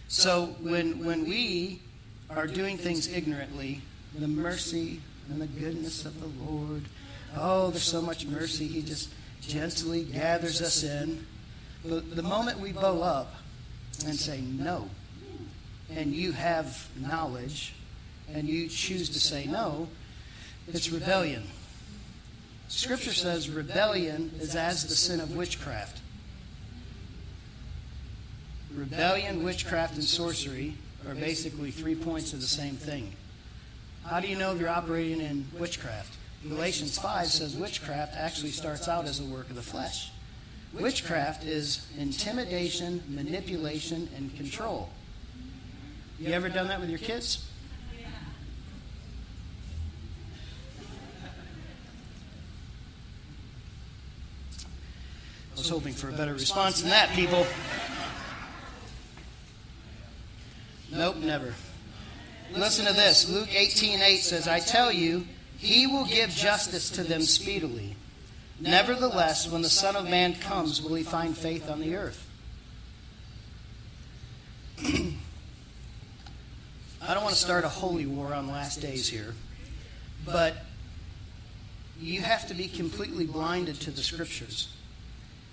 So 0.10 0.56
when, 0.62 1.04
when 1.04 1.28
we 1.28 1.82
are 2.30 2.46
doing 2.46 2.78
things 2.78 3.12
ignorantly, 3.12 3.82
the 4.16 4.28
mercy 4.28 5.02
and 5.32 5.42
the 5.42 5.48
goodness 5.48 6.06
of 6.06 6.22
the 6.22 6.44
Lord, 6.46 6.84
oh, 7.36 7.72
there's 7.72 7.82
so 7.82 8.00
much 8.00 8.28
mercy. 8.28 8.68
He 8.68 8.84
just 8.84 9.10
gently 9.42 10.04
gathers 10.04 10.62
us 10.62 10.84
in. 10.84 11.26
But 11.84 12.16
the 12.16 12.22
moment 12.22 12.60
we 12.60 12.74
bow 12.74 13.02
up 13.02 13.34
and 14.06 14.14
say 14.14 14.40
no, 14.42 14.88
and 15.90 16.14
you 16.14 16.34
have 16.34 16.88
knowledge, 16.96 17.74
and 18.34 18.48
you 18.48 18.68
choose 18.68 19.10
to 19.10 19.20
say 19.20 19.46
no, 19.46 19.88
it's 20.68 20.92
rebellion. 20.92 21.44
Scripture 22.68 23.14
says 23.14 23.50
rebellion 23.50 24.32
is 24.40 24.56
as 24.56 24.86
the 24.86 24.96
sin 24.96 25.20
of 25.20 25.36
witchcraft. 25.36 26.02
Rebellion, 28.74 29.44
witchcraft, 29.44 29.96
and 29.96 30.04
sorcery 30.04 30.76
are 31.08 31.16
basically 31.16 31.72
three 31.72 31.96
points 31.96 32.34
of 32.34 32.42
the 32.42 32.48
same 32.48 32.76
thing. 32.76 33.16
How 34.06 34.20
do 34.20 34.28
you 34.28 34.38
know 34.38 34.54
if 34.54 34.60
you're 34.60 34.70
operating 34.70 35.22
in 35.22 35.48
witchcraft? 35.58 36.16
Galatians 36.48 36.98
5 36.98 37.28
says 37.28 37.56
witchcraft 37.56 38.16
actually 38.16 38.52
starts 38.52 38.88
out 38.88 39.06
as 39.06 39.20
a 39.20 39.26
work 39.26 39.50
of 39.50 39.56
the 39.56 39.62
flesh. 39.62 40.12
Witchcraft 40.74 41.46
is 41.46 41.86
intimidation, 41.98 43.04
manipulation, 43.10 44.08
and 44.16 44.36
control. 44.38 44.90
You 46.20 46.32
ever 46.34 46.50
done 46.50 46.68
that 46.68 46.80
with 46.80 46.90
your 46.90 47.00
kids? 47.00 47.49
Was 55.60 55.70
hoping 55.70 55.94
for 55.94 56.10
a 56.10 56.14
better 56.14 56.34
response 56.34 56.82
than 56.82 56.90
that, 56.90 57.10
people. 57.10 57.46
Nope, 60.92 61.18
never. 61.18 61.54
Listen 62.56 62.86
to 62.86 62.94
this. 62.94 63.30
Luke 63.30 63.54
18 63.54 64.00
8 64.02 64.18
says, 64.20 64.48
I 64.48 64.60
tell 64.60 64.92
you, 64.92 65.28
he 65.58 65.86
will 65.86 66.06
give 66.06 66.30
justice 66.30 66.90
to 66.92 67.04
them 67.04 67.22
speedily. 67.22 67.98
Nevertheless, 68.62 69.50
when 69.50 69.62
the 69.62 69.70
Son 69.70 69.96
of 69.98 70.10
Man 70.10 70.34
comes, 70.36 70.82
will 70.82 70.96
he 70.96 71.04
find 71.04 71.38
faith 71.38 71.70
on 71.70 71.82
the 71.82 71.96
earth? 71.96 72.26
I 74.82 75.14
don't 77.14 77.24
want 77.24 77.36
to 77.36 77.42
start 77.42 77.66
a 77.66 77.70
holy 77.70 78.06
war 78.06 78.34
on 78.34 78.48
last 78.48 78.82
days 78.82 79.10
here, 79.10 79.36
but 80.26 80.56
you 82.00 82.22
have 82.22 82.48
to 82.48 82.54
be 82.54 82.70
completely 82.70 83.26
blinded 83.26 83.76
to 83.82 83.92
the 83.92 84.02
scriptures 84.02 84.70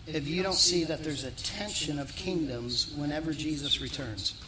if 0.06 0.28
you 0.28 0.42
don't 0.42 0.54
see 0.54 0.84
that 0.84 1.02
there's 1.02 1.24
a 1.24 1.32
tension 1.32 1.98
of 1.98 2.14
kingdoms 2.14 2.94
whenever 2.96 3.32
Jesus 3.32 3.80
returns. 3.80 4.40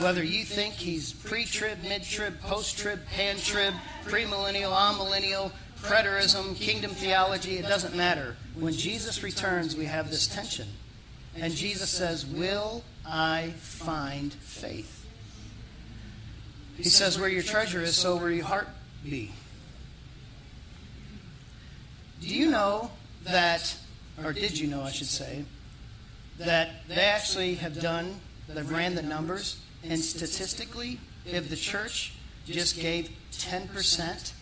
Whether 0.00 0.22
you 0.22 0.44
think 0.44 0.74
he's 0.74 1.12
pre 1.12 1.44
trib, 1.44 1.82
mid 1.82 2.02
trib, 2.02 2.40
post 2.40 2.78
trib, 2.78 3.00
pan 3.14 3.36
trib, 3.36 3.74
premillennial, 4.04 4.72
amillennial, 4.72 5.52
preterism, 5.82 6.56
kingdom 6.56 6.92
theology, 6.92 7.58
it 7.58 7.66
doesn't 7.66 7.94
matter. 7.94 8.36
When 8.54 8.72
Jesus 8.72 9.22
returns, 9.22 9.76
we 9.76 9.86
have 9.86 10.10
this 10.10 10.26
tension. 10.26 10.68
And 11.36 11.54
Jesus 11.54 11.90
says, 11.90 12.26
Will 12.26 12.84
I 13.06 13.52
find 13.58 14.32
faith? 14.32 15.06
He 16.76 16.84
says, 16.84 17.18
Where 17.18 17.28
your 17.28 17.42
treasure 17.42 17.82
is, 17.82 17.96
so 17.96 18.16
will 18.16 18.30
your 18.30 18.44
heart 18.44 18.68
be. 19.04 19.32
Do 22.20 22.28
you 22.28 22.50
know 22.50 22.90
that 23.24 23.76
or 24.22 24.32
did 24.32 24.58
you 24.58 24.66
know, 24.66 24.82
I 24.82 24.90
should 24.90 25.06
say, 25.06 25.44
that 26.38 26.86
they 26.88 27.02
actually 27.02 27.54
have 27.54 27.80
done, 27.80 28.20
they've 28.48 28.70
ran 28.70 28.94
the 28.94 29.02
numbers, 29.02 29.60
and 29.84 29.98
statistically, 29.98 30.98
if 31.24 31.48
the 31.48 31.56
church 31.56 32.14
just 32.46 32.78
gave 32.78 33.10
10%, 33.32 34.32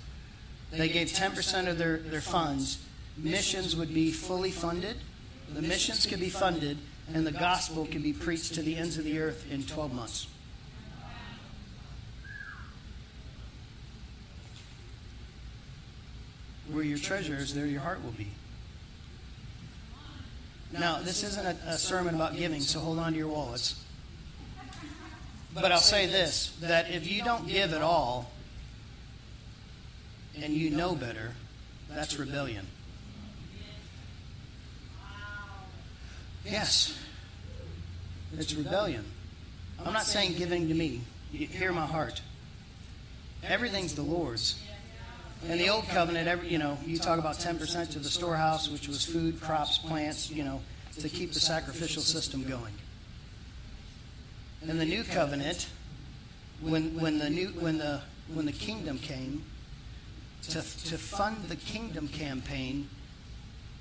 they 0.73 0.89
gave 0.89 1.09
10% 1.09 1.69
of 1.69 1.79
their, 1.79 1.99
their 1.99 2.21
funds, 2.21 2.85
missions 3.17 3.77
would 3.77 3.93
be 3.93 4.11
fully 4.11 4.51
funded, 4.51 4.97
the 5.53 5.63
missions 5.63 6.07
could 6.07 6.21
be 6.21 6.31
funded, 6.31 6.79
and 7.13 7.27
the 7.27 7.33
gospel 7.33 7.87
could 7.87 8.03
be 8.03 8.13
preached 8.13 8.55
to 8.55 8.63
the 8.63 8.77
ends 8.77 8.97
of 8.97 9.05
the 9.05 9.19
earth 9.19 9.47
in 9.51 9.63
12 9.65 9.93
months. 9.93 10.27
Where 16.71 16.85
your 16.85 16.99
treasure 16.99 17.35
is, 17.35 17.53
there 17.53 17.67
your 17.67 17.81
heart 17.81 18.05
will 18.05 18.13
be. 18.13 18.29
Now, 20.73 21.01
this 21.03 21.25
isn't 21.25 21.47
a, 21.47 21.57
a 21.67 21.79
sermon 21.79 22.15
about 22.15 22.37
giving, 22.37 22.61
so 22.61 22.81
hold 22.81 22.99
on 22.99 23.13
to 23.13 23.19
your 23.19 23.29
wallets. 23.29 23.83
But 25.53 25.73
I'll 25.73 25.79
say 25.79 26.07
this 26.07 26.57
that 26.61 26.91
if 26.91 27.11
you 27.11 27.25
don't 27.25 27.49
give 27.49 27.73
at 27.73 27.83
all 27.83 28.31
and 30.41 30.55
you 30.55 30.71
know 30.71 30.95
better, 30.95 31.33
that's 31.89 32.19
rebellion. 32.19 32.67
Yes, 36.45 36.97
it's 38.39 38.55
rebellion. 38.55 39.05
I'm 39.85 39.93
not 39.93 40.05
saying 40.05 40.35
giving 40.35 40.69
to 40.69 40.75
me. 40.75 41.03
hear 41.33 41.73
my 41.73 41.87
heart. 41.87 42.23
Everything's 43.43 43.95
the 43.95 44.03
Lord's. 44.03 44.61
In 45.49 45.57
the 45.57 45.71
old 45.71 45.89
covenant, 45.89 46.29
every, 46.29 46.49
you 46.49 46.59
know, 46.59 46.77
you 46.85 46.99
talk 46.99 47.19
about 47.19 47.37
10% 47.37 47.91
to 47.93 47.99
the 47.99 48.09
storehouse, 48.09 48.69
which 48.69 48.87
was 48.87 49.05
food, 49.05 49.41
crops, 49.41 49.79
plants, 49.79 50.31
you 50.31 50.45
know, 50.45 50.61
to 50.99 51.09
keep 51.09 51.33
the 51.33 51.41
sacrificial 51.41 52.03
system 52.03 52.45
going. 52.45 52.75
In 54.63 54.77
the 54.77 54.85
new 54.85 55.03
covenant, 55.03 55.71
when, 56.61 57.01
when, 57.01 57.19
the, 57.19 57.31
new, 57.31 57.49
when, 57.49 57.79
the, 57.79 58.03
when 58.35 58.45
the 58.45 58.53
kingdom 58.53 58.99
came, 58.99 59.43
to, 60.43 60.61
to 60.61 60.99
fund 60.99 61.45
the 61.49 61.57
kingdom 61.57 62.09
campaign, 62.09 62.89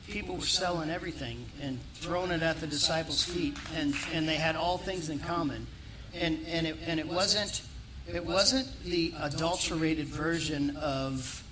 people 0.07 0.37
were 0.37 0.41
selling 0.41 0.89
everything 0.89 1.45
and 1.61 1.79
throwing 1.95 2.31
it 2.31 2.41
at 2.41 2.61
the 2.61 2.67
disciples' 2.67 3.23
feet, 3.23 3.57
and, 3.75 3.93
and 4.13 4.27
they 4.27 4.35
had 4.35 4.55
all 4.55 4.77
things 4.77 5.09
in 5.09 5.19
common. 5.19 5.67
And, 6.13 6.39
and, 6.47 6.65
it, 6.65 6.77
and 6.85 7.01
it, 7.01 7.07
wasn't, 7.07 7.61
it 8.07 8.25
wasn't 8.25 8.67
the 8.85 9.13
adulterated 9.19 10.07
version 10.07 10.77
of 10.77 11.43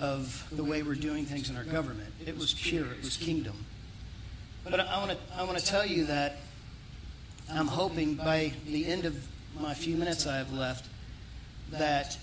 of 0.00 0.46
the 0.52 0.64
way 0.64 0.82
we're 0.82 0.94
doing 0.94 1.24
things 1.24 1.50
in 1.50 1.56
our 1.56 1.64
government. 1.64 2.12
It 2.24 2.36
was 2.36 2.54
pure, 2.54 2.86
it 2.86 3.02
was 3.02 3.16
kingdom. 3.16 3.64
But 4.64 4.80
I 4.80 4.98
want 4.98 5.12
to 5.12 5.18
I 5.36 5.44
want 5.44 5.58
to 5.58 5.64
tell 5.64 5.86
you 5.86 6.06
that 6.06 6.36
I'm 7.52 7.68
hoping 7.68 8.14
by 8.14 8.52
the 8.66 8.86
end 8.86 9.04
of 9.04 9.26
my 9.60 9.74
few 9.74 9.96
minutes 9.96 10.26
I 10.26 10.36
have 10.38 10.52
left 10.52 10.86
that 11.70 12.18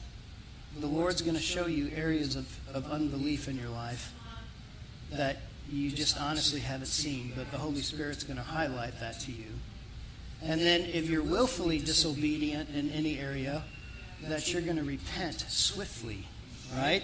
the 0.79 0.87
Lord's 0.87 1.21
going 1.21 1.35
to 1.35 1.41
show 1.41 1.67
you 1.67 1.91
areas 1.95 2.35
of, 2.35 2.47
of 2.73 2.91
unbelief 2.91 3.47
in 3.47 3.57
your 3.57 3.69
life 3.69 4.13
that 5.11 5.37
you 5.71 5.91
just 5.91 6.19
honestly 6.19 6.59
haven't 6.59 6.87
seen, 6.87 7.31
but 7.35 7.49
the 7.51 7.57
Holy 7.57 7.81
Spirit's 7.81 8.23
going 8.23 8.37
to 8.37 8.43
highlight 8.43 8.99
that 8.99 9.19
to 9.21 9.31
you. 9.31 9.45
And 10.41 10.59
then 10.59 10.81
if 10.81 11.09
you're 11.09 11.23
willfully 11.23 11.79
disobedient 11.79 12.69
in 12.75 12.89
any 12.91 13.19
area, 13.19 13.63
that 14.23 14.51
you're 14.51 14.61
going 14.61 14.77
to 14.77 14.83
repent 14.83 15.45
swiftly, 15.47 16.25
right? 16.75 17.03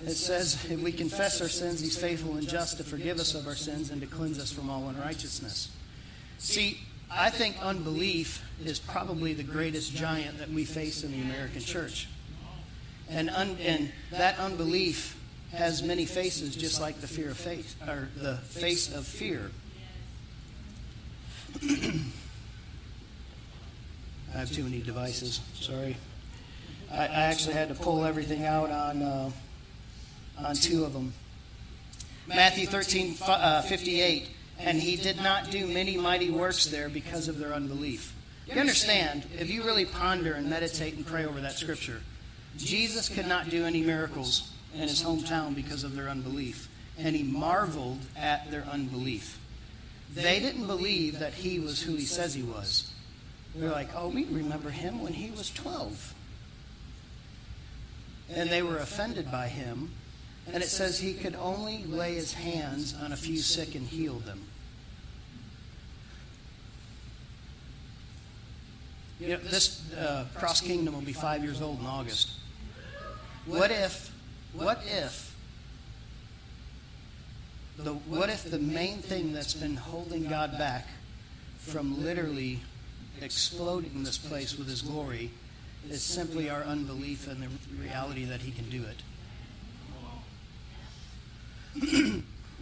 It 0.00 0.14
says, 0.14 0.64
if 0.70 0.80
we 0.80 0.92
confess 0.92 1.40
our 1.40 1.48
sins, 1.48 1.80
he's 1.80 1.96
faithful 1.96 2.36
and 2.36 2.46
just 2.48 2.76
to 2.78 2.84
forgive 2.84 3.18
us 3.18 3.34
of 3.34 3.46
our 3.46 3.54
sins 3.54 3.90
and 3.90 4.00
to 4.00 4.06
cleanse 4.06 4.38
us 4.38 4.52
from 4.52 4.68
all 4.68 4.88
unrighteousness. 4.88 5.70
See, 6.38 6.80
I 7.10 7.30
think 7.30 7.56
unbelief 7.62 8.44
is 8.64 8.78
probably 8.78 9.34
the 9.34 9.44
greatest 9.44 9.94
giant 9.94 10.38
that 10.38 10.50
we 10.50 10.64
face 10.64 11.04
in 11.04 11.12
the 11.12 11.22
American 11.22 11.60
church. 11.60 12.08
And, 13.08 13.30
un, 13.30 13.56
and 13.64 13.92
that 14.10 14.38
unbelief 14.38 15.18
has 15.52 15.82
many 15.82 16.04
faces, 16.04 16.56
just 16.56 16.80
like 16.80 17.00
the 17.00 17.06
fear 17.06 17.30
of 17.30 17.36
faith, 17.36 17.76
or 17.86 18.08
the 18.16 18.36
face 18.36 18.92
of 18.94 19.06
fear. 19.06 19.50
I 24.34 24.38
have 24.38 24.50
too 24.50 24.64
many 24.64 24.80
devices. 24.80 25.40
Sorry. 25.54 25.96
I, 26.90 27.06
I 27.06 27.22
actually 27.26 27.54
had 27.54 27.68
to 27.68 27.74
pull 27.74 28.04
everything 28.04 28.44
out 28.44 28.70
on 28.70 29.02
uh, 29.02 29.30
on 30.38 30.54
two 30.54 30.84
of 30.84 30.92
them. 30.92 31.12
Matthew 32.26 32.66
13, 32.66 33.16
uh, 33.26 33.62
58. 33.62 34.28
And 34.58 34.78
he 34.78 34.96
did 34.96 35.16
not 35.16 35.50
do 35.50 35.66
many 35.66 35.96
mighty 35.96 36.30
works 36.30 36.66
there 36.66 36.88
because 36.88 37.28
of 37.28 37.38
their 37.38 37.52
unbelief. 37.52 38.14
You 38.46 38.60
understand, 38.60 39.26
if 39.38 39.50
you 39.50 39.62
really 39.62 39.84
ponder 39.84 40.34
and 40.34 40.48
meditate 40.48 40.94
and 40.94 41.06
pray 41.06 41.24
over 41.24 41.40
that 41.40 41.52
scripture, 41.52 42.00
Jesus 42.56 43.08
could 43.08 43.26
not 43.26 43.50
do 43.50 43.64
any 43.64 43.82
miracles 43.82 44.52
in 44.74 44.82
his 44.82 45.02
hometown 45.02 45.54
because 45.54 45.82
of 45.82 45.96
their 45.96 46.08
unbelief. 46.08 46.68
And 46.98 47.16
he 47.16 47.22
marveled 47.22 48.00
at 48.16 48.50
their 48.50 48.64
unbelief. 48.64 49.40
They 50.14 50.38
didn't 50.38 50.66
believe 50.66 51.18
that 51.18 51.34
he 51.34 51.58
was 51.58 51.82
who 51.82 51.94
he 51.94 52.04
says 52.04 52.34
he 52.34 52.42
was. 52.42 52.92
They're 53.54 53.70
like, 53.70 53.88
oh, 53.96 54.08
we 54.08 54.24
remember 54.24 54.70
him 54.70 55.02
when 55.02 55.14
he 55.14 55.30
was 55.30 55.50
12. 55.50 56.14
And 58.30 58.50
they 58.50 58.62
were 58.62 58.78
offended 58.78 59.30
by 59.30 59.48
him 59.48 59.90
and 60.52 60.62
it 60.62 60.68
says 60.68 60.98
he 60.98 61.14
could 61.14 61.34
only 61.36 61.84
lay 61.84 62.14
his 62.14 62.34
hands 62.34 62.94
on 63.02 63.12
a 63.12 63.16
few 63.16 63.38
sick 63.38 63.74
and 63.74 63.86
heal 63.86 64.18
them. 64.20 64.40
You 69.20 69.28
know, 69.28 69.36
this 69.38 69.82
uh, 69.94 70.26
Cross 70.34 70.62
Kingdom 70.62 70.94
will 70.94 71.00
be 71.00 71.12
five 71.12 71.42
years 71.42 71.62
old 71.62 71.80
in 71.80 71.86
August. 71.86 72.30
What 73.46 73.70
if, 73.70 74.10
what 74.52 74.82
if, 74.86 75.34
the, 77.78 77.94
what 77.94 78.28
if 78.28 78.50
the 78.50 78.58
main 78.58 78.98
thing 78.98 79.32
that's 79.32 79.54
been 79.54 79.76
holding 79.76 80.28
God 80.28 80.58
back 80.58 80.88
from 81.58 82.04
literally 82.04 82.60
exploding 83.22 84.02
this 84.02 84.18
place 84.18 84.58
with 84.58 84.68
His 84.68 84.82
glory 84.82 85.30
is 85.88 86.02
simply 86.02 86.50
our 86.50 86.62
unbelief 86.62 87.28
in 87.28 87.40
the 87.40 87.48
reality 87.80 88.24
that 88.24 88.40
He 88.40 88.50
can 88.50 88.68
do 88.68 88.82
it? 88.82 88.96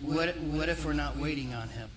What, 0.03 0.37
what 0.39 0.69
if 0.69 0.85
we're 0.85 0.93
not 0.93 1.17
waiting 1.17 1.55
on 1.55 1.69
Him? 1.69 1.89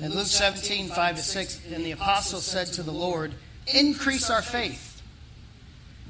In 0.00 0.14
Luke 0.14 0.26
17, 0.26 0.88
5 0.88 1.16
to 1.16 1.22
6, 1.22 1.60
and 1.72 1.84
the 1.84 1.90
apostle 1.90 2.40
said 2.40 2.68
to 2.68 2.84
the 2.84 2.92
Lord, 2.92 3.34
Increase 3.66 4.30
our 4.30 4.42
faith. 4.42 5.02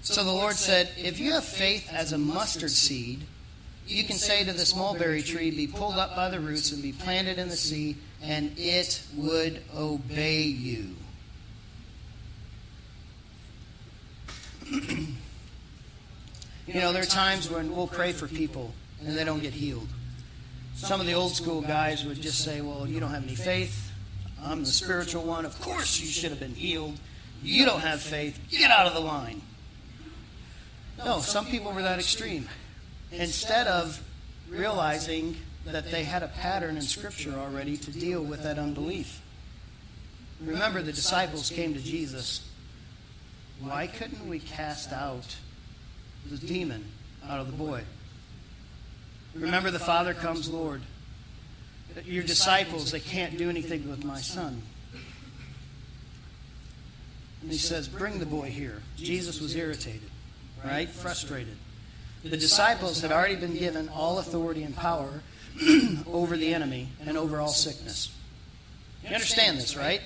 So 0.02 0.22
the 0.22 0.32
Lord 0.32 0.56
said, 0.56 0.90
If 0.98 1.18
you 1.18 1.32
have 1.32 1.44
faith 1.44 1.88
as 1.90 2.12
a 2.12 2.18
mustard 2.18 2.70
seed, 2.70 3.24
you 3.88 4.04
can 4.04 4.16
say 4.16 4.44
to 4.44 4.52
this 4.52 4.76
mulberry 4.76 5.22
tree, 5.22 5.50
Be 5.50 5.66
pulled 5.66 5.94
up 5.94 6.14
by 6.14 6.28
the 6.28 6.38
roots 6.38 6.72
and 6.72 6.82
be 6.82 6.92
planted 6.92 7.38
in 7.38 7.48
the 7.48 7.56
sea, 7.56 7.96
and 8.22 8.52
it 8.56 9.02
would 9.16 9.62
obey 9.74 10.42
you. 10.42 10.94
you 14.70 15.14
know, 16.74 16.92
there 16.92 17.02
are 17.02 17.06
times 17.06 17.50
when 17.50 17.74
we'll 17.74 17.86
pray 17.86 18.12
for 18.12 18.28
people 18.28 18.74
and 19.04 19.16
they 19.16 19.24
don't 19.24 19.40
get 19.40 19.54
healed. 19.54 19.88
Some 20.74 21.00
of 21.00 21.06
the 21.06 21.14
old 21.14 21.32
school 21.32 21.62
guys 21.62 22.04
would 22.04 22.20
just 22.20 22.44
say, 22.44 22.60
Well, 22.60 22.86
you 22.86 23.00
don't 23.00 23.10
have 23.10 23.22
any 23.22 23.34
faith. 23.34 23.90
I'm 24.44 24.60
the 24.60 24.66
spiritual 24.66 25.24
one. 25.24 25.44
Of 25.44 25.60
course 25.60 25.98
you 25.98 26.06
should 26.06 26.30
have 26.30 26.38
been 26.38 26.54
healed. 26.54 26.98
You 27.42 27.64
don't 27.64 27.80
have 27.80 28.00
faith. 28.00 28.38
Get 28.50 28.70
out 28.70 28.86
of 28.86 28.94
the 28.94 29.00
line. 29.00 29.40
No, 31.04 31.20
some 31.20 31.46
people 31.46 31.72
were 31.72 31.82
that 31.82 31.98
extreme 31.98 32.48
instead 33.12 33.66
of 33.66 34.02
realizing 34.48 35.36
that 35.64 35.90
they 35.90 36.04
had 36.04 36.22
a 36.22 36.28
pattern 36.28 36.76
in 36.76 36.82
Scripture 36.82 37.34
already 37.34 37.76
to 37.76 37.90
deal 37.90 38.22
with 38.22 38.42
that 38.42 38.58
unbelief. 38.58 39.20
Remember, 40.40 40.82
the 40.82 40.92
disciples 40.92 41.50
came 41.50 41.74
to 41.74 41.80
Jesus. 41.80 42.48
Why 43.60 43.86
couldn't 43.86 44.28
we 44.28 44.38
cast 44.38 44.92
out 44.92 45.36
the 46.30 46.36
demon 46.38 46.84
out 47.28 47.40
of 47.40 47.46
the 47.46 47.56
boy? 47.56 47.82
Remember, 49.34 49.70
the 49.70 49.78
Father 49.78 50.14
comes, 50.14 50.48
Lord. 50.48 50.82
Your 52.04 52.22
disciples, 52.22 52.92
they 52.92 53.00
can't 53.00 53.36
do 53.36 53.50
anything 53.50 53.88
with 53.90 54.04
my 54.04 54.20
son. 54.20 54.62
And 57.42 57.50
he 57.50 57.58
says, 57.58 57.88
Bring 57.88 58.18
the 58.18 58.26
boy 58.26 58.50
here. 58.50 58.82
Jesus 58.96 59.40
was 59.40 59.54
irritated, 59.54 60.10
right? 60.64 60.88
Frustrated. 60.88 61.56
The 62.24 62.36
disciples 62.36 63.00
had 63.00 63.12
already 63.12 63.36
been 63.36 63.56
given 63.56 63.88
all 63.88 64.18
authority 64.18 64.62
and 64.62 64.74
power 64.74 65.22
over 66.06 66.36
the 66.36 66.52
enemy 66.52 66.88
and 67.04 67.16
over 67.16 67.40
all 67.40 67.48
sickness. 67.48 68.12
You 69.04 69.14
understand 69.14 69.58
this, 69.58 69.76
right? 69.76 70.00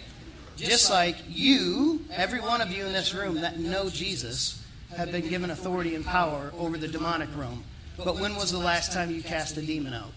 Just 0.57 0.91
like 0.91 1.17
you, 1.29 2.05
every 2.11 2.41
one 2.41 2.61
of 2.61 2.71
you 2.71 2.85
in 2.85 2.93
this 2.93 3.15
room 3.15 3.41
that 3.41 3.59
know 3.59 3.89
Jesus, 3.89 4.63
have 4.97 5.11
been 5.11 5.27
given 5.29 5.51
authority 5.51 5.95
and 5.95 6.05
power 6.05 6.53
over 6.59 6.77
the 6.77 6.89
demonic 6.89 7.29
realm. 7.37 7.65
But 7.97 8.19
when 8.19 8.37
was 8.37 8.53
the 8.53 8.59
last 8.59 8.93
time 8.93 9.11
you 9.11 9.23
cast 9.23 9.57
a 9.57 9.63
demon 9.63 9.95
out? 9.95 10.13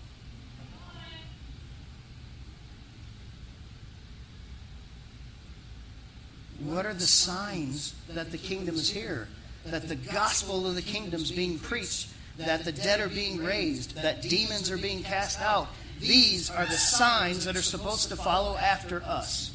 What 6.63 6.85
are 6.85 6.93
the 6.93 7.07
signs 7.07 7.93
that 8.09 8.31
the 8.31 8.37
kingdom 8.37 8.75
is 8.75 8.89
here? 8.89 9.27
That 9.65 9.87
the 9.87 9.95
gospel 9.95 10.67
of 10.67 10.75
the 10.75 10.81
kingdom 10.81 11.21
is 11.21 11.31
being 11.31 11.57
preached, 11.57 12.09
that 12.37 12.65
the 12.65 12.71
dead 12.71 12.99
are 12.99 13.09
being 13.09 13.43
raised, 13.43 13.95
that 13.95 14.21
demons 14.21 14.69
are 14.69 14.77
being 14.77 15.01
cast 15.03 15.41
out. 15.41 15.67
These 15.99 16.49
are 16.49 16.65
the 16.65 16.73
signs 16.73 17.45
that 17.45 17.55
are 17.55 17.61
supposed 17.61 18.09
to 18.09 18.15
follow 18.15 18.57
after 18.57 19.01
us. 19.03 19.51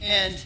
And 0.00 0.42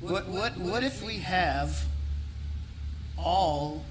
what, 0.00 0.26
what, 0.28 0.56
what 0.56 0.82
if 0.82 1.04
we 1.04 1.18
have 1.18 1.84
all 3.18 3.84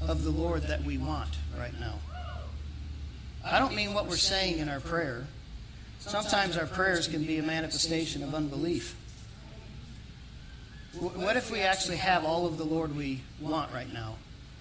of 0.00 0.24
the 0.24 0.30
Lord 0.30 0.62
that 0.64 0.84
we 0.84 0.98
want 0.98 1.30
right 1.58 1.78
now? 1.80 1.94
I 3.44 3.58
don't 3.58 3.74
mean 3.74 3.94
what 3.94 4.06
we're 4.06 4.16
saying 4.16 4.58
in 4.58 4.68
our 4.68 4.80
prayer. 4.80 5.26
Sometimes 6.00 6.56
our 6.56 6.66
prayers 6.66 7.06
can 7.06 7.24
be 7.24 7.38
a 7.38 7.42
manifestation 7.42 8.22
of 8.22 8.34
unbelief. 8.34 8.96
What 10.98 11.36
if 11.36 11.50
we 11.50 11.60
actually 11.60 11.98
have 11.98 12.24
all 12.24 12.46
of 12.46 12.58
the 12.58 12.64
Lord 12.64 12.96
we 12.96 13.20
want 13.40 13.72
right 13.72 13.92
now? 13.92 14.16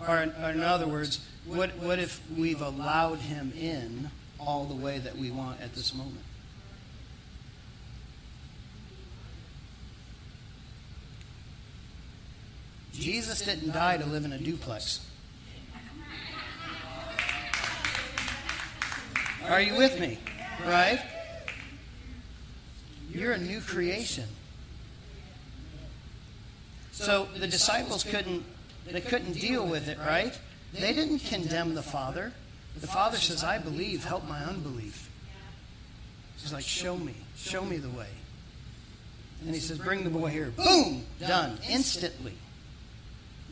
Or 0.06 0.18
in, 0.18 0.30
or 0.42 0.52
in 0.52 0.62
other 0.62 0.88
words, 0.88 1.26
what, 1.46 1.76
what 1.78 1.98
if 1.98 2.22
we've 2.38 2.62
allowed 2.62 3.20
Him 3.20 3.52
in 3.60 4.12
all 4.40 4.66
the 4.66 4.76
way 4.76 5.00
that 5.00 5.18
we 5.18 5.32
want 5.32 5.60
at 5.60 5.74
this 5.74 5.94
moment? 5.94 6.22
Jesus 12.94 13.42
didn't 13.42 13.72
die 13.72 13.98
to 13.98 14.06
live 14.06 14.26
in 14.26 14.34
a 14.34 14.38
duplex. 14.38 15.06
Are 19.48 19.62
you 19.62 19.76
with 19.78 20.00
me? 20.00 20.20
Right? 20.66 21.02
You're 23.12 23.34
a 23.34 23.38
new 23.38 23.62
creation. 23.62 24.28
So 26.92 27.28
the 27.38 27.48
disciples 27.48 28.04
couldn't 28.04 28.44
they 28.92 29.02
couldn't 29.02 29.34
deal 29.34 29.66
with 29.66 29.88
it, 29.88 29.98
right? 30.00 30.38
They 30.74 30.94
didn't 30.94 31.20
condemn 31.20 31.76
the 31.76 31.84
Father. 31.84 32.34
The 32.80 32.88
Father 32.88 33.18
says, 33.18 33.44
I 33.44 33.60
believe, 33.60 34.04
help 34.04 34.28
my 34.28 34.40
unbelief. 34.40 35.10
He's 36.38 36.54
like, 36.54 36.64
Show 36.64 36.98
me, 36.98 37.16
show 37.36 37.64
me 37.64 37.78
the 37.78 37.90
way. 37.90 38.08
And 39.46 39.54
he 39.54 39.62
says, 39.62 39.78
Bring 39.78 40.04
the 40.04 40.10
boy 40.10 40.30
here. 40.30 40.52
Boom! 40.56 41.04
Done. 41.20 41.60
Instantly. 41.70 42.34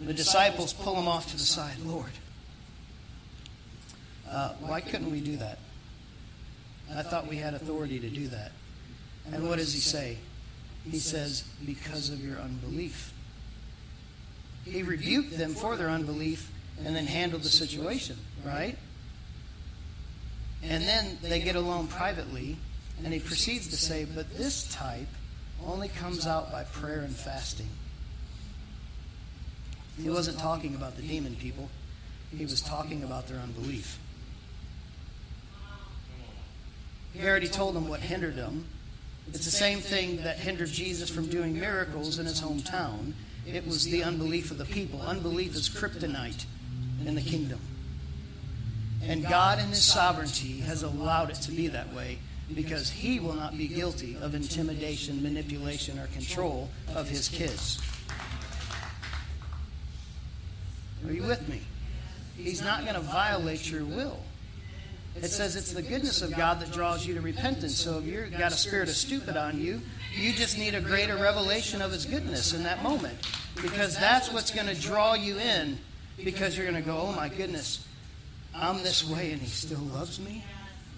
The 0.02 0.14
disciples 0.14 0.74
pull 0.74 0.96
him 0.96 1.08
off 1.08 1.32
to 1.32 1.38
the 1.38 1.44
side. 1.44 1.80
Lord, 1.84 2.12
uh, 4.30 4.54
why 4.60 4.82
couldn't 4.82 5.12
we 5.12 5.22
do 5.22 5.38
that? 5.38 5.60
I 6.96 7.02
thought 7.02 7.28
we 7.28 7.38
had 7.38 7.54
authority 7.54 8.00
to 8.00 8.10
do 8.10 8.28
that. 8.28 8.52
And 9.34 9.48
what 9.48 9.58
does 9.58 9.74
he 9.74 9.80
say? 9.80 10.18
He 10.90 11.00
says, 11.00 11.44
because 11.66 12.10
of 12.10 12.24
your 12.24 12.38
unbelief. 12.38 13.14
He 14.64 14.84
rebuked 14.84 15.38
them 15.38 15.54
for 15.54 15.76
their 15.76 15.90
unbelief 15.90 16.52
and 16.84 16.96
then 16.96 17.06
handled 17.06 17.44
the 17.44 17.50
situation, 17.50 18.18
right? 18.46 18.78
And 20.64 20.84
then 20.84 21.18
they 21.22 21.40
get 21.40 21.56
alone 21.56 21.88
privately, 21.88 22.58
and 23.04 23.14
he 23.14 23.20
proceeds 23.20 23.68
to 23.70 23.78
say, 23.78 24.06
But 24.06 24.38
this 24.38 24.72
type 24.74 25.08
only 25.66 25.88
comes 25.88 26.26
out 26.26 26.52
by 26.52 26.64
prayer 26.64 27.02
and 27.02 27.16
fasting. 27.16 27.70
He 30.02 30.10
wasn't 30.10 30.40
talking 30.40 30.76
about 30.76 30.96
the 30.96 31.02
demon 31.02 31.36
people, 31.36 31.70
he 32.36 32.44
was 32.44 32.62
talking 32.62 33.04
about 33.04 33.28
their 33.28 33.40
unbelief. 33.40 34.00
He 37.14 37.26
already 37.26 37.48
told 37.48 37.76
them 37.76 37.88
what 37.88 38.02
hindered 38.02 38.36
them. 38.36 38.66
It's 39.30 39.46
the 39.46 39.52
same 39.52 39.80
thing 39.80 40.24
that 40.24 40.38
hindered 40.38 40.70
Jesus 40.70 41.10
from 41.10 41.28
doing 41.28 41.60
miracles 41.60 42.20
in 42.20 42.26
his 42.26 42.42
hometown. 42.42 43.14
It 43.46 43.66
was 43.66 43.86
the 43.86 44.04
unbelief 44.04 44.52
of 44.52 44.58
the 44.58 44.66
people. 44.66 45.02
Unbelief 45.02 45.56
is 45.56 45.70
kryptonite 45.70 46.46
in 47.06 47.16
the 47.16 47.22
kingdom. 47.22 47.60
And 49.04 49.24
God, 49.24 49.60
in 49.60 49.68
His 49.70 49.84
sovereignty, 49.84 50.60
has 50.62 50.84
allowed 50.84 51.30
it 51.30 51.36
to 51.36 51.52
be 51.52 51.68
that 51.68 51.94
way 51.94 52.20
because 52.54 52.90
He 52.90 53.20
will 53.20 53.36
not 53.36 53.58
be 53.58 53.68
guilty 53.68 54.18
of 54.22 54.36
intimidation, 54.36 55.22
manipulation, 55.22 56.00
or 56.00 56.08
control 56.08 56.70
of 56.94 57.10
His 57.10 57.30
kids. 57.30 57.80
Are 61.06 61.14
you 61.14 61.24
with 61.24 61.48
me? 61.48 61.62
He's 62.36 62.62
not 62.62 62.82
going 62.84 62.96
to 62.96 63.02
violate 63.02 63.70
your 63.70 63.86
will. 63.86 64.20
It 65.22 65.32
says 65.32 65.56
it's 65.56 65.74
the 65.74 65.82
goodness 65.82 66.22
of 66.22 66.36
God 66.36 66.60
that 66.60 66.72
draws 66.72 67.06
you 67.06 67.16
to 67.16 67.22
repentance. 67.22 67.76
So 67.76 67.98
if 67.98 68.06
you've 68.06 68.38
got 68.38 68.52
a 68.52 68.58
spirit 68.58 68.88
of 68.88 68.96
stupid 68.96 69.36
on 69.36 69.60
you, 69.60 69.82
you 70.16 70.32
just 70.32 70.58
need 70.58 70.76
a 70.76 70.82
greater 70.82 71.16
revelation 71.16 71.82
of 71.82 71.92
His 71.92 72.06
goodness 72.06 72.54
in 72.54 72.64
that 72.64 72.84
moment. 72.84 73.18
Because 73.62 73.98
that's 73.98 74.32
what's 74.32 74.52
going 74.52 74.68
to 74.68 74.80
draw 74.80 75.16
you 75.16 75.38
in. 75.38 75.80
Because 76.24 76.58
you're 76.58 76.70
going 76.70 76.82
to 76.82 76.88
go, 76.88 76.98
oh 76.98 77.12
my 77.14 77.30
goodness, 77.30 77.86
I'm 78.56 78.84
this 78.84 79.08
way 79.08 79.32
and 79.32 79.42
He 79.42 79.50
still 79.50 79.80
loves 79.80 80.20
me. 80.20 80.44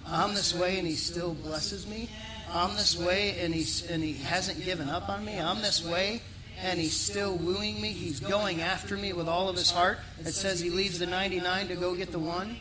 I'm 0.06 0.34
this 0.34 0.54
way 0.54 0.80
and 0.80 0.88
He 0.88 0.96
still 0.96 1.34
blesses 1.34 1.88
me. 1.88 2.10
I'm 2.52 2.76
this 2.76 2.98
way 2.98 3.40
and, 3.40 3.54
he's, 3.54 3.90
and 3.90 4.04
He 4.04 4.14
hasn't 4.14 4.64
given 4.66 4.90
up 4.90 5.08
on 5.08 5.24
me. 5.24 5.40
I'm 5.40 5.62
this 5.62 5.86
way 5.86 6.22
and 6.62 6.80
He's 6.80 6.96
still 6.96 7.36
wooing 7.36 7.80
me. 7.80 7.90
He's 7.90 8.20
going 8.20 8.62
after 8.62 8.98
me 8.98 9.14
with 9.14 9.30
all 9.30 9.48
of 9.48 9.56
His 9.56 9.72
heart. 9.72 10.00
It 10.20 10.34
says 10.34 10.60
He 10.60 10.70
leaves 10.70 11.00
the 11.00 11.08
99 11.08 11.70
to 11.70 11.76
go 11.76 11.96
get 11.96 12.12
the 12.12 12.20
one. 12.20 12.58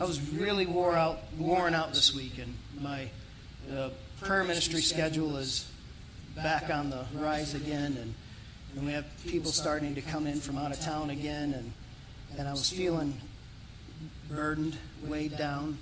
I 0.00 0.04
was 0.04 0.18
really 0.32 0.64
wore 0.64 0.96
out, 0.96 1.18
worn 1.38 1.74
out 1.74 1.92
this 1.92 2.14
week, 2.14 2.38
and 2.38 2.56
my 2.80 3.10
uh, 3.70 3.90
prayer 4.22 4.44
ministry 4.44 4.80
schedule 4.80 5.36
is 5.36 5.70
back 6.34 6.70
on 6.70 6.88
the 6.88 7.04
rise 7.16 7.52
again, 7.52 7.98
and, 8.00 8.14
and 8.74 8.86
we 8.86 8.92
have 8.92 9.04
people 9.26 9.50
starting 9.50 9.94
to 9.96 10.00
come 10.00 10.26
in 10.26 10.40
from 10.40 10.56
out 10.56 10.72
of 10.72 10.80
town 10.80 11.10
again, 11.10 11.52
and 11.52 11.72
and 12.38 12.48
I 12.48 12.52
was 12.52 12.70
feeling 12.70 13.20
burdened, 14.30 14.78
weighed 15.04 15.36
down, 15.36 15.76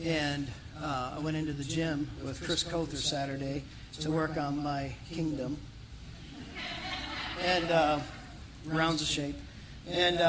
and 0.00 0.46
uh, 0.80 1.14
I 1.16 1.18
went 1.18 1.36
into 1.36 1.52
the 1.52 1.64
gym 1.64 2.08
with 2.24 2.40
Chris 2.44 2.62
Cother 2.62 2.96
Saturday 2.96 3.64
to 4.02 4.12
work 4.12 4.36
on 4.36 4.62
my 4.62 4.94
kingdom 5.10 5.56
and 7.44 7.68
uh, 7.72 7.98
rounds 8.66 9.02
of 9.02 9.08
shape, 9.08 9.36
and. 9.90 10.20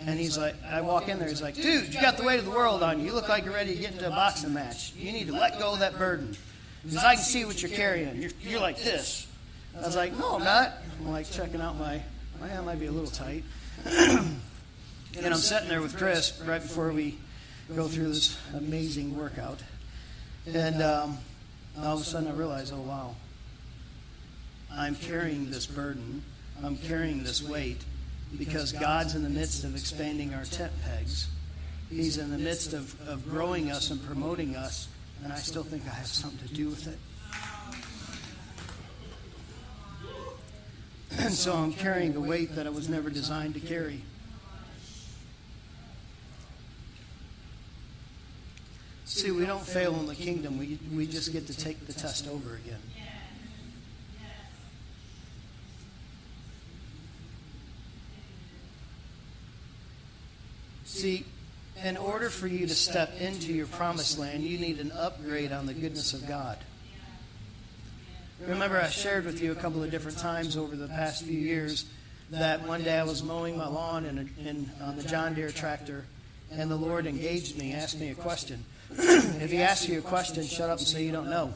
And 0.00 0.18
he's 0.18 0.36
like, 0.36 0.54
I 0.64 0.82
walk 0.82 1.08
in 1.08 1.18
there, 1.18 1.28
he's 1.28 1.40
like, 1.40 1.54
dude, 1.54 1.92
you 1.92 2.00
got 2.00 2.16
the 2.16 2.22
weight 2.22 2.38
of 2.38 2.44
the 2.44 2.50
world 2.50 2.82
on 2.82 3.00
you. 3.00 3.06
You 3.06 3.12
look 3.12 3.28
like 3.28 3.44
you're 3.44 3.54
ready 3.54 3.74
to 3.74 3.80
get 3.80 3.92
into 3.92 4.06
a 4.06 4.10
boxing 4.10 4.52
match. 4.52 4.92
You 4.94 5.10
need 5.10 5.28
to 5.28 5.32
let 5.32 5.58
go 5.58 5.72
of 5.72 5.78
that 5.78 5.98
burden. 5.98 6.36
Because 6.82 6.98
I 6.98 7.14
can 7.14 7.24
see 7.24 7.44
what 7.44 7.62
you're 7.62 7.70
carrying. 7.70 8.20
You're, 8.20 8.30
you're 8.42 8.60
like 8.60 8.78
this. 8.78 9.26
I 9.76 9.86
was 9.86 9.96
like, 9.96 10.16
no, 10.18 10.36
I'm 10.36 10.44
not. 10.44 10.74
I'm 11.00 11.10
like 11.10 11.30
checking 11.30 11.60
out 11.60 11.78
my, 11.78 12.02
my 12.40 12.48
hand 12.48 12.66
might 12.66 12.78
be 12.78 12.86
a 12.86 12.92
little 12.92 13.10
tight. 13.10 13.42
and 13.84 14.36
I'm 15.24 15.34
sitting 15.34 15.68
there 15.68 15.80
with 15.80 15.96
Chris 15.96 16.40
right 16.44 16.62
before 16.62 16.92
we 16.92 17.18
go 17.74 17.88
through 17.88 18.08
this 18.08 18.38
amazing 18.54 19.16
workout. 19.16 19.62
And 20.46 20.82
um, 20.82 21.18
all 21.78 21.96
of 21.96 22.02
a 22.02 22.04
sudden 22.04 22.28
I 22.28 22.32
realize, 22.32 22.70
oh, 22.70 22.80
wow. 22.80 23.16
I'm 24.70 24.94
carrying 24.94 25.50
this 25.50 25.66
burden. 25.66 26.22
I'm 26.62 26.76
carrying 26.76 27.22
this 27.22 27.42
weight 27.42 27.82
because 28.38 28.72
God's 28.72 29.14
in 29.14 29.22
the 29.22 29.30
midst 29.30 29.64
of 29.64 29.74
expanding 29.74 30.34
our 30.34 30.44
tent 30.44 30.72
pegs. 30.84 31.28
He's 31.90 32.18
in 32.18 32.30
the 32.30 32.38
midst 32.38 32.72
of, 32.72 33.08
of 33.08 33.28
growing 33.28 33.70
us 33.70 33.90
and 33.90 34.04
promoting 34.04 34.56
us, 34.56 34.88
and 35.22 35.32
I 35.32 35.36
still 35.36 35.62
think 35.62 35.84
I 35.86 35.94
have 35.94 36.06
something 36.06 36.48
to 36.48 36.54
do 36.54 36.68
with 36.68 36.88
it. 36.88 36.98
And 41.18 41.32
so 41.32 41.54
I'm 41.54 41.72
carrying 41.72 42.14
a 42.14 42.20
weight 42.20 42.56
that 42.56 42.66
I 42.66 42.70
was 42.70 42.90
never 42.90 43.08
designed 43.08 43.54
to 43.54 43.60
carry. 43.60 44.02
See, 49.06 49.30
we 49.30 49.46
don't 49.46 49.64
fail 49.64 49.94
in 49.94 50.06
the 50.06 50.14
kingdom. 50.14 50.58
We, 50.58 50.78
we 50.94 51.06
just 51.06 51.32
get 51.32 51.46
to 51.46 51.56
take 51.56 51.86
the 51.86 51.94
test 51.94 52.28
over 52.28 52.56
again. 52.56 52.80
See, 60.96 61.26
in 61.84 61.98
order 61.98 62.30
for 62.30 62.46
you 62.46 62.66
to 62.66 62.74
step 62.74 63.20
into 63.20 63.52
your 63.52 63.66
promised 63.66 64.18
land, 64.18 64.44
you 64.44 64.56
need 64.56 64.80
an 64.80 64.92
upgrade 64.92 65.52
on 65.52 65.66
the 65.66 65.74
goodness 65.74 66.14
of 66.14 66.26
God. 66.26 66.56
Remember, 68.40 68.80
I 68.80 68.88
shared 68.88 69.26
with 69.26 69.42
you 69.42 69.52
a 69.52 69.54
couple 69.54 69.84
of 69.84 69.90
different 69.90 70.16
times 70.16 70.56
over 70.56 70.74
the 70.74 70.88
past 70.88 71.24
few 71.24 71.38
years 71.38 71.84
that 72.30 72.66
one 72.66 72.82
day 72.82 72.98
I 72.98 73.02
was 73.02 73.22
mowing 73.22 73.58
my 73.58 73.68
lawn 73.68 74.06
in, 74.06 74.18
a, 74.20 74.48
in 74.48 74.70
on 74.80 74.96
the 74.96 75.02
John 75.02 75.34
Deere 75.34 75.50
tractor, 75.50 76.06
and 76.50 76.70
the 76.70 76.76
Lord 76.76 77.06
engaged 77.06 77.58
me, 77.58 77.74
asked 77.74 78.00
me 78.00 78.08
a 78.08 78.14
question. 78.14 78.64
if 78.90 79.50
He 79.50 79.60
asks 79.60 79.86
you 79.86 79.98
a 79.98 80.02
question, 80.02 80.44
shut 80.44 80.70
up 80.70 80.78
and 80.78 80.88
say 80.88 81.04
you 81.04 81.12
don't 81.12 81.28
know. 81.28 81.52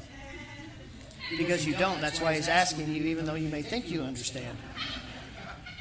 Because 1.39 1.67
you 1.67 1.75
don't. 1.77 1.99
That's 2.03 2.21
why 2.21 2.35
He's 2.35 2.49
asking 2.49 2.93
you, 2.93 3.05
even 3.05 3.25
though 3.25 3.37
you 3.37 3.49
may 3.49 3.63
think 3.63 3.91
you 3.91 4.03
understand. 4.03 4.59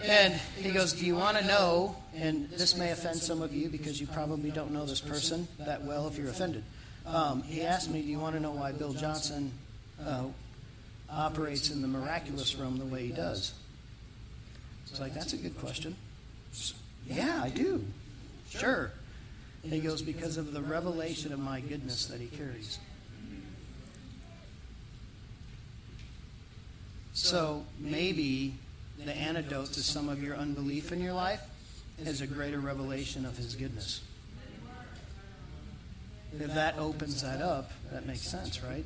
And 0.04 0.34
he 0.56 0.72
goes, 0.72 0.94
Do 0.94 1.06
you 1.06 1.16
want 1.16 1.38
to 1.38 1.46
know? 1.46 1.96
And 2.16 2.50
this 2.50 2.76
may 2.76 2.92
offend 2.92 3.18
some 3.18 3.42
of 3.42 3.54
you 3.54 3.70
because 3.70 4.02
you 4.02 4.08
probably 4.08 4.52
don't 4.52 4.72
know 4.72 4.86
this 4.86 5.02
person 5.02 5.48
that 5.60 5.84
well 5.84 6.08
if 6.08 6.18
you're 6.18 6.30
offended. 6.30 6.64
Um, 7.06 7.44
he 7.44 7.62
asked 7.62 7.90
me, 7.90 8.02
Do 8.02 8.08
you 8.08 8.20
want 8.20 8.36
to 8.36 8.42
know 8.42 8.52
why 8.52 8.72
Bill 8.72 8.94
Johnson 8.94 9.52
uh, 10.04 10.26
operates 11.10 11.70
in 11.72 11.82
the 11.82 11.88
miraculous 11.88 12.56
realm 12.56 12.78
the 12.78 12.86
way 12.86 13.08
he 13.08 13.12
does? 13.12 13.54
It's 14.90 15.00
like, 15.00 15.14
That's 15.14 15.34
a 15.34 15.38
good 15.38 15.58
question. 15.60 15.96
Yeah, 17.08 17.42
I 17.44 17.50
do. 17.50 17.84
Sure. 18.50 18.92
And 19.64 19.74
he 19.74 19.80
goes, 19.80 20.02
Because 20.02 20.38
of 20.38 20.54
the 20.54 20.62
revelation 20.62 21.32
of 21.32 21.40
my 21.40 21.62
goodness 21.62 22.06
that 22.08 22.20
he 22.20 22.28
carries. 22.28 22.80
So 27.14 27.66
maybe 27.80 28.56
the 29.04 29.16
antidote 29.16 29.74
to 29.74 29.84
some 29.84 30.10
of 30.10 30.24
your 30.24 30.36
unbelief 30.36 30.92
in 30.92 31.02
your 31.02 31.14
life 31.14 31.42
is 32.08 32.22
a 32.22 32.28
greater 32.28 32.60
revelation 32.60 33.26
of 33.26 33.38
His 33.38 33.56
goodness. 33.56 34.02
If 36.40 36.54
that 36.54 36.78
opens 36.78 37.22
that 37.24 37.42
up, 37.42 37.72
that 37.92 38.06
makes 38.06 38.22
sense, 38.22 38.64
right? 38.64 38.86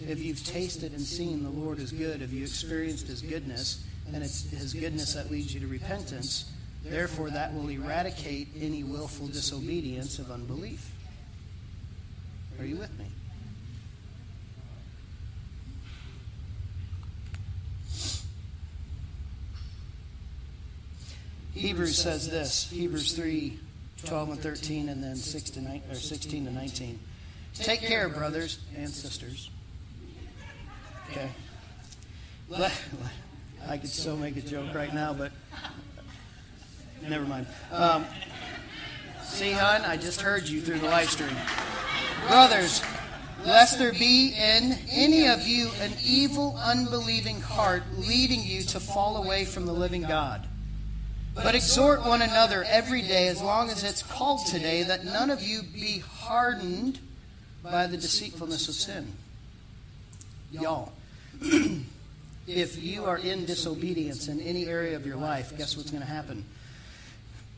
If 0.00 0.22
you've 0.22 0.44
tasted 0.44 0.92
and 0.92 1.00
seen 1.00 1.42
the 1.42 1.50
Lord 1.50 1.78
is 1.78 1.92
good, 1.92 2.20
if 2.20 2.32
you 2.32 2.42
experienced 2.42 3.06
His 3.06 3.22
goodness, 3.22 3.84
and 4.12 4.22
it's 4.22 4.50
His 4.50 4.74
goodness 4.74 5.14
that 5.14 5.30
leads 5.30 5.54
you 5.54 5.60
to 5.60 5.66
repentance, 5.66 6.52
therefore 6.84 7.30
that 7.30 7.54
will 7.54 7.68
eradicate 7.68 8.48
any 8.60 8.82
willful 8.84 9.28
disobedience 9.28 10.18
of 10.18 10.30
unbelief. 10.30 10.90
Are 12.58 12.64
you 12.64 12.76
with 12.76 12.96
me? 12.98 13.06
Hebrews 21.56 21.96
says 21.96 22.28
this 22.28 22.70
Hebrews 22.70 23.14
3 23.14 23.58
12 24.04 24.28
and 24.28 24.40
13, 24.40 24.88
and 24.90 25.02
then 25.02 25.16
6 25.16 25.50
to 25.50 25.60
9, 25.62 25.82
or 25.90 25.94
16 25.94 26.44
to 26.44 26.52
19. 26.52 27.00
Take 27.54 27.80
care, 27.80 28.10
brothers 28.10 28.58
and 28.76 28.90
sisters. 28.90 29.50
Okay. 31.10 31.30
I 33.66 33.78
could 33.78 33.88
so 33.88 34.14
make 34.16 34.36
a 34.36 34.42
joke 34.42 34.74
right 34.74 34.92
now, 34.92 35.14
but 35.14 35.32
never 37.08 37.24
mind. 37.24 37.46
Um, 37.72 38.04
see, 39.24 39.52
hon, 39.52 39.80
I 39.86 39.96
just 39.96 40.20
heard 40.20 40.46
you 40.46 40.60
through 40.60 40.80
the 40.80 40.86
live 40.86 41.08
stream. 41.08 41.34
Brothers, 42.28 42.82
lest 43.46 43.78
there 43.78 43.92
be 43.92 44.34
in 44.36 44.78
any 44.90 45.26
of 45.26 45.48
you 45.48 45.70
an 45.80 45.92
evil, 46.04 46.60
unbelieving 46.62 47.40
heart 47.40 47.82
leading 47.96 48.42
you 48.44 48.62
to 48.64 48.78
fall 48.78 49.16
away 49.16 49.46
from 49.46 49.64
the 49.64 49.72
living 49.72 50.02
God. 50.02 50.46
But 51.36 51.54
exhort 51.54 52.04
one 52.04 52.22
another 52.22 52.64
every 52.64 53.02
day, 53.02 53.28
as 53.28 53.42
long 53.42 53.68
as 53.68 53.84
it's 53.84 54.02
called 54.02 54.46
today, 54.46 54.82
that 54.84 55.04
none 55.04 55.30
of 55.30 55.42
you 55.42 55.62
be 55.62 55.98
hardened 55.98 56.98
by 57.62 57.86
the 57.86 57.98
deceitfulness 57.98 58.68
of 58.68 58.74
sin. 58.74 59.12
Y'all. 60.50 60.92
if 62.46 62.82
you 62.82 63.04
are 63.04 63.18
in 63.18 63.44
disobedience 63.44 64.28
in 64.28 64.40
any 64.40 64.66
area 64.66 64.96
of 64.96 65.06
your 65.06 65.16
life, 65.16 65.56
guess 65.58 65.76
what's 65.76 65.90
going 65.90 66.02
to 66.02 66.08
happen? 66.08 66.44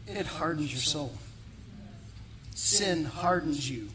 It 0.09 0.27
hardens 0.27 0.73
your 0.73 0.83
soul. 0.83 1.13
Sin 2.55 3.05
hardens 3.05 3.71
you. 3.71 3.89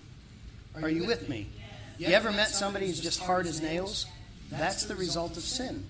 Are 0.81 0.89
you 0.89 1.05
with 1.05 1.27
me? 1.27 1.47
You 1.97 2.07
ever 2.07 2.31
met 2.31 2.49
somebody 2.49 2.87
who's 2.87 3.01
just 3.01 3.19
hard 3.19 3.47
as 3.47 3.61
nails? 3.61 4.05
That's 4.49 4.85
the 4.85 4.95
result 4.95 5.35
of 5.35 5.43
sin. 5.43 5.87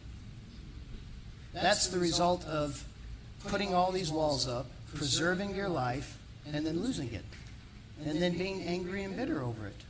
That's 1.53 1.87
the 1.87 1.99
result 1.99 2.43
of 2.45 2.83
putting 3.47 3.73
all 3.73 3.91
these 3.91 4.11
walls 4.11 4.47
up, 4.47 4.67
preserving 4.95 5.55
your 5.55 5.69
life, 5.69 6.17
and 6.51 6.65
then 6.65 6.81
losing 6.81 7.13
it. 7.13 7.25
And 8.05 8.21
then 8.21 8.37
being 8.37 8.63
angry 8.63 9.03
and 9.03 9.15
bitter 9.15 9.41
over 9.43 9.67
it. 9.67 9.81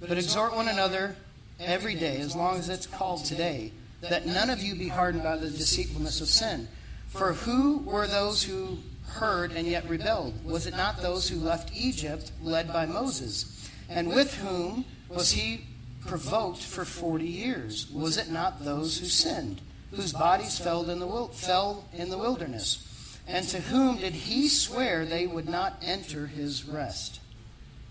But 0.00 0.18
exhort 0.18 0.54
one 0.54 0.68
another 0.68 1.16
every 1.60 1.94
day, 1.94 2.18
as 2.18 2.34
long 2.34 2.58
as 2.58 2.68
it's 2.68 2.86
called 2.86 3.24
today, 3.24 3.72
that 4.00 4.26
none 4.26 4.50
of 4.50 4.60
you 4.60 4.74
be 4.74 4.88
hardened 4.88 5.22
by 5.22 5.36
the 5.36 5.48
deceitfulness 5.48 6.20
of 6.20 6.28
sin. 6.28 6.68
For 7.08 7.34
who 7.34 7.78
were 7.78 8.06
those 8.06 8.42
who 8.42 8.78
heard 9.06 9.52
and 9.52 9.66
yet 9.66 9.88
rebelled? 9.88 10.44
Was 10.44 10.66
it 10.66 10.76
not 10.76 11.02
those 11.02 11.28
who 11.28 11.38
left 11.38 11.70
Egypt, 11.76 12.32
led 12.42 12.72
by 12.72 12.86
Moses? 12.86 13.70
And 13.88 14.08
with 14.08 14.34
whom 14.38 14.86
was 15.08 15.32
he 15.32 15.66
provoked 16.06 16.62
for 16.62 16.84
forty 16.84 17.28
years? 17.28 17.88
Was 17.92 18.16
it 18.16 18.30
not 18.30 18.64
those 18.64 18.98
who 18.98 19.06
sinned, 19.06 19.60
whose 19.94 20.12
bodies 20.12 20.58
fell 20.58 20.88
in 20.88 20.98
the, 20.98 21.28
fell 21.32 21.84
in 21.92 22.10
the 22.10 22.18
wilderness? 22.18 22.88
And 23.26 23.46
to 23.48 23.60
whom 23.60 23.98
did 23.98 24.14
he 24.14 24.48
swear 24.48 25.04
they 25.04 25.26
would 25.26 25.48
not 25.48 25.74
enter 25.82 26.26
his 26.26 26.64
rest? 26.64 27.20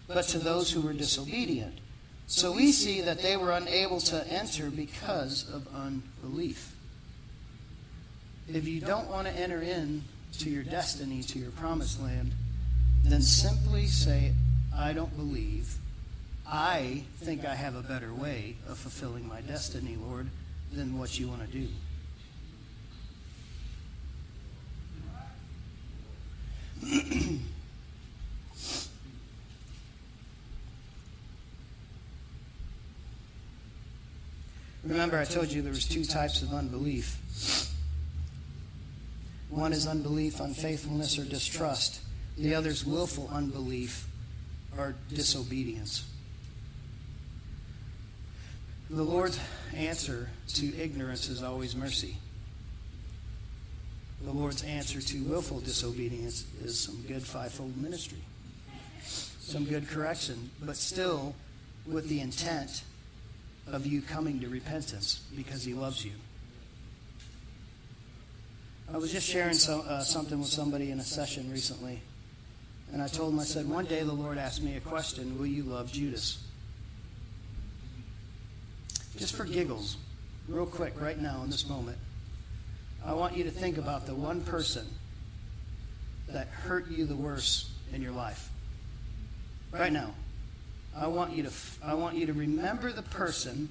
But 0.08 0.26
to 0.26 0.40
those 0.40 0.72
who 0.72 0.82
were 0.82 0.94
disobedient. 0.94 1.80
So 2.28 2.52
we 2.52 2.72
see 2.72 3.02
that 3.02 3.22
they 3.22 3.38
were 3.38 3.52
unable 3.52 4.00
to 4.02 4.28
enter 4.28 4.70
because 4.70 5.50
of 5.50 5.68
unbelief. 5.74 6.76
If 8.48 8.68
you 8.68 8.82
don't 8.82 9.10
want 9.10 9.28
to 9.28 9.34
enter 9.34 9.62
in 9.62 10.04
to 10.40 10.50
your 10.50 10.64
destiny, 10.64 11.24
to 11.24 11.40
your 11.40 11.52
promised 11.52 12.02
land, 12.02 12.32
then 13.04 13.22
simply 13.22 13.88
say, 13.88 14.34
I 14.76 14.94
don't 14.94 15.16
believe. 15.16 15.76
I 16.48 17.04
think 17.18 17.46
I 17.46 17.56
have 17.56 17.76
a 17.76 17.82
better 17.82 18.14
way 18.14 18.56
of 18.68 18.78
fulfilling 18.78 19.28
my 19.28 19.42
destiny, 19.42 19.96
Lord, 19.96 20.28
than 20.74 20.98
what 20.98 21.20
you 21.20 21.28
want 21.28 21.42
to 21.42 21.48
do. 21.48 21.68
Remember, 34.84 35.20
I 35.20 35.26
told 35.26 35.52
you 35.52 35.62
there 35.62 35.72
was 35.72 35.86
two 35.86 36.04
types 36.04 36.42
of 36.42 36.54
unbelief. 36.54 37.18
One 39.50 39.74
is 39.74 39.86
unbelief, 39.86 40.40
unfaithfulness, 40.40 41.20
or 41.20 41.26
distrust. 41.26 42.02
The 42.38 42.56
other 42.56 42.70
is 42.70 42.86
willful 42.86 43.30
unbelief 43.32 44.08
or 44.78 44.96
disobedience. 45.14 46.06
The 48.90 49.04
Lord's 49.04 49.40
answer 49.74 50.30
to 50.56 50.78
ignorance 50.78 51.30
is 51.30 51.44
always 51.44 51.76
mercy. 51.76 52.18
The 54.24 54.32
Lord's 54.32 54.64
answer 54.64 55.02
to 55.02 55.24
willful 55.24 55.62
disobedience 55.62 56.46
is 56.64 56.80
some 56.80 57.02
good 57.08 57.24
fivefold 57.24 57.76
ministry, 57.78 58.22
some 59.04 59.66
good 59.66 59.90
correction, 59.90 60.52
but 60.62 60.76
still 60.76 61.34
with 61.88 62.08
the 62.08 62.20
intent 62.22 62.84
of 63.68 63.86
you 63.86 64.02
coming 64.02 64.40
to 64.42 64.48
repentance 64.48 65.24
because 65.36 65.64
He 65.64 65.74
loves 65.74 66.06
you. 66.06 66.12
I 68.94 68.98
was 68.98 69.12
just 69.12 69.28
sharing 69.28 69.54
so, 69.54 69.82
uh, 69.82 70.02
something 70.02 70.40
with 70.40 70.50
somebody 70.50 70.92
in 70.92 71.00
a 71.00 71.04
session 71.04 71.50
recently, 71.52 72.02
and 72.92 73.02
I 73.02 73.08
told 73.08 73.34
him, 73.34 73.40
I 73.40 73.44
said, 73.44 73.68
one 73.70 73.86
day 73.86 74.04
the 74.04 74.12
Lord 74.12 74.38
asked 74.38 74.62
me 74.62 74.76
a 74.76 74.82
question 74.82 75.40
Will 75.40 75.46
you 75.46 75.64
love 75.64 75.92
Judas? 75.92 76.44
Just 79.18 79.36
for 79.36 79.46
giggles, 79.46 79.98
real 80.48 80.66
quick, 80.66 81.00
right 81.00 81.20
now 81.20 81.42
in 81.44 81.50
this 81.50 81.68
moment, 81.68 81.98
I 83.06 83.14
want 83.14 83.36
you 83.36 83.44
to 83.46 83.52
think 83.52 83.78
about 83.78 84.06
the 84.06 84.16
one 84.16 84.42
person 84.42 84.88
that 86.30 86.48
hurt 86.48 86.90
you 86.90 87.06
the 87.06 87.16
worst 87.16 87.70
in 87.94 88.02
your 88.02 88.12
life. 88.12 88.50
Right 89.72 89.92
now. 89.92 90.14
I 90.96 91.08
want 91.08 91.34
you 91.34 91.44
to 91.44 91.52
I 91.84 91.94
want 91.94 92.16
you 92.16 92.26
to 92.26 92.34
remember 92.34 92.92
the 92.92 93.02
person 93.02 93.70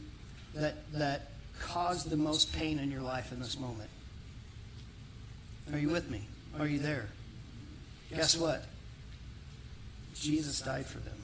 that 0.54 0.90
that 0.94 1.30
caused 1.60 2.08
the 2.08 2.16
most 2.16 2.52
pain 2.54 2.78
in 2.78 2.90
your 2.90 3.02
life 3.02 3.30
in 3.32 3.40
this 3.40 3.58
moment. 3.58 3.90
Are 5.72 5.78
you 5.78 5.90
with 5.90 6.10
me? 6.10 6.26
Are 6.58 6.66
you 6.66 6.78
there? 6.78 7.08
Guess 8.10 8.36
what? 8.38 8.64
Jesus 10.14 10.60
died 10.60 10.86
for 10.86 10.98
them. 10.98 11.16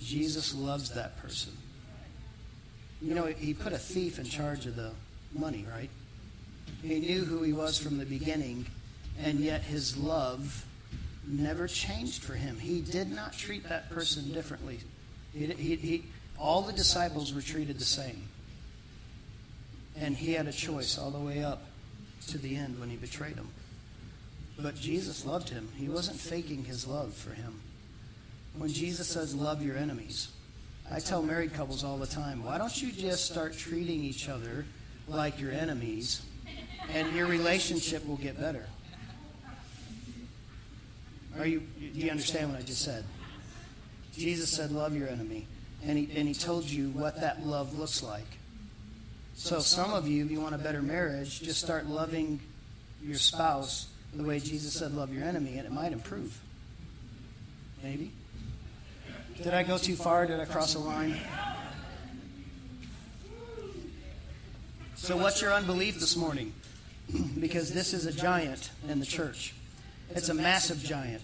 Jesus 0.00 0.54
loves 0.54 0.90
that 0.90 1.18
person. 1.22 1.52
You 3.00 3.14
know, 3.14 3.26
he 3.26 3.54
put 3.54 3.72
a 3.72 3.78
thief 3.78 4.18
in 4.18 4.24
charge 4.24 4.66
of 4.66 4.76
the 4.76 4.90
money, 5.34 5.64
right? 5.70 5.90
He 6.86 7.00
knew 7.00 7.24
who 7.24 7.42
he 7.42 7.52
was 7.52 7.78
from 7.78 7.98
the 7.98 8.06
beginning, 8.06 8.66
and 9.20 9.40
yet 9.40 9.62
his 9.62 9.96
love 9.96 10.64
never 11.26 11.66
changed 11.66 12.22
for 12.22 12.34
him. 12.34 12.60
He 12.60 12.80
did 12.80 13.10
not 13.10 13.32
treat 13.32 13.68
that 13.68 13.90
person 13.90 14.32
differently. 14.32 14.78
He, 15.34 15.46
he, 15.46 15.74
he, 15.76 16.04
all 16.38 16.62
the 16.62 16.72
disciples 16.72 17.34
were 17.34 17.40
treated 17.40 17.80
the 17.80 17.84
same. 17.84 18.28
And 19.98 20.16
he 20.16 20.34
had 20.34 20.46
a 20.46 20.52
choice 20.52 20.96
all 20.96 21.10
the 21.10 21.18
way 21.18 21.42
up 21.42 21.64
to 22.28 22.38
the 22.38 22.54
end 22.54 22.78
when 22.78 22.88
he 22.88 22.96
betrayed 22.96 23.34
him. 23.34 23.48
But 24.56 24.76
Jesus 24.76 25.26
loved 25.26 25.48
him. 25.48 25.68
He 25.74 25.88
wasn't 25.88 26.20
faking 26.20 26.66
his 26.66 26.86
love 26.86 27.14
for 27.14 27.30
him. 27.30 27.60
When 28.56 28.70
Jesus 28.70 29.08
says, 29.08 29.34
Love 29.34 29.60
your 29.60 29.76
enemies, 29.76 30.28
I 30.90 31.00
tell 31.00 31.20
married 31.20 31.52
couples 31.52 31.82
all 31.82 31.98
the 31.98 32.06
time, 32.06 32.44
why 32.44 32.58
don't 32.58 32.80
you 32.80 32.92
just 32.92 33.26
start 33.26 33.56
treating 33.56 34.04
each 34.04 34.28
other 34.28 34.64
like 35.08 35.40
your 35.40 35.50
enemies 35.50 36.22
and 36.92 37.14
your 37.14 37.26
relationship 37.26 38.06
will 38.06 38.16
get 38.16 38.38
better? 38.40 38.66
Are 41.38 41.46
you, 41.46 41.60
do 41.60 42.00
you 42.00 42.10
understand 42.10 42.50
what 42.50 42.60
I 42.60 42.62
just 42.62 42.82
said? 42.82 43.04
Jesus 44.16 44.50
said, 44.50 44.72
Love 44.72 44.96
your 44.96 45.08
enemy. 45.08 45.46
And 45.84 45.98
he, 45.98 46.18
and 46.18 46.26
he 46.26 46.34
told 46.34 46.64
you 46.64 46.88
what 46.90 47.20
that 47.20 47.46
love 47.46 47.78
looks 47.78 48.02
like. 48.02 48.26
So, 49.34 49.58
some 49.60 49.92
of 49.92 50.08
you, 50.08 50.24
if 50.24 50.30
you 50.30 50.40
want 50.40 50.54
a 50.54 50.58
better 50.58 50.80
marriage, 50.80 51.42
just 51.42 51.60
start 51.60 51.86
loving 51.86 52.40
your 53.02 53.18
spouse 53.18 53.88
the 54.14 54.24
way 54.24 54.40
Jesus 54.40 54.72
said, 54.72 54.94
Love 54.94 55.12
your 55.12 55.24
enemy, 55.24 55.58
and 55.58 55.66
it 55.66 55.72
might 55.72 55.92
improve. 55.92 56.40
Maybe. 57.82 58.12
Did 59.36 59.52
I 59.52 59.62
go 59.62 59.76
too 59.76 59.96
far? 59.96 60.26
Did 60.26 60.40
I 60.40 60.46
cross 60.46 60.74
a 60.74 60.78
line? 60.78 61.16
So, 64.94 65.18
what's 65.18 65.42
your 65.42 65.52
unbelief 65.52 66.00
this 66.00 66.16
morning? 66.16 66.54
because 67.40 67.72
this 67.72 67.92
is 67.92 68.06
a 68.06 68.12
giant 68.12 68.70
in 68.88 69.00
the 69.00 69.06
church. 69.06 69.54
It's 70.10 70.28
a 70.28 70.34
massive 70.34 70.82
giant. 70.82 71.22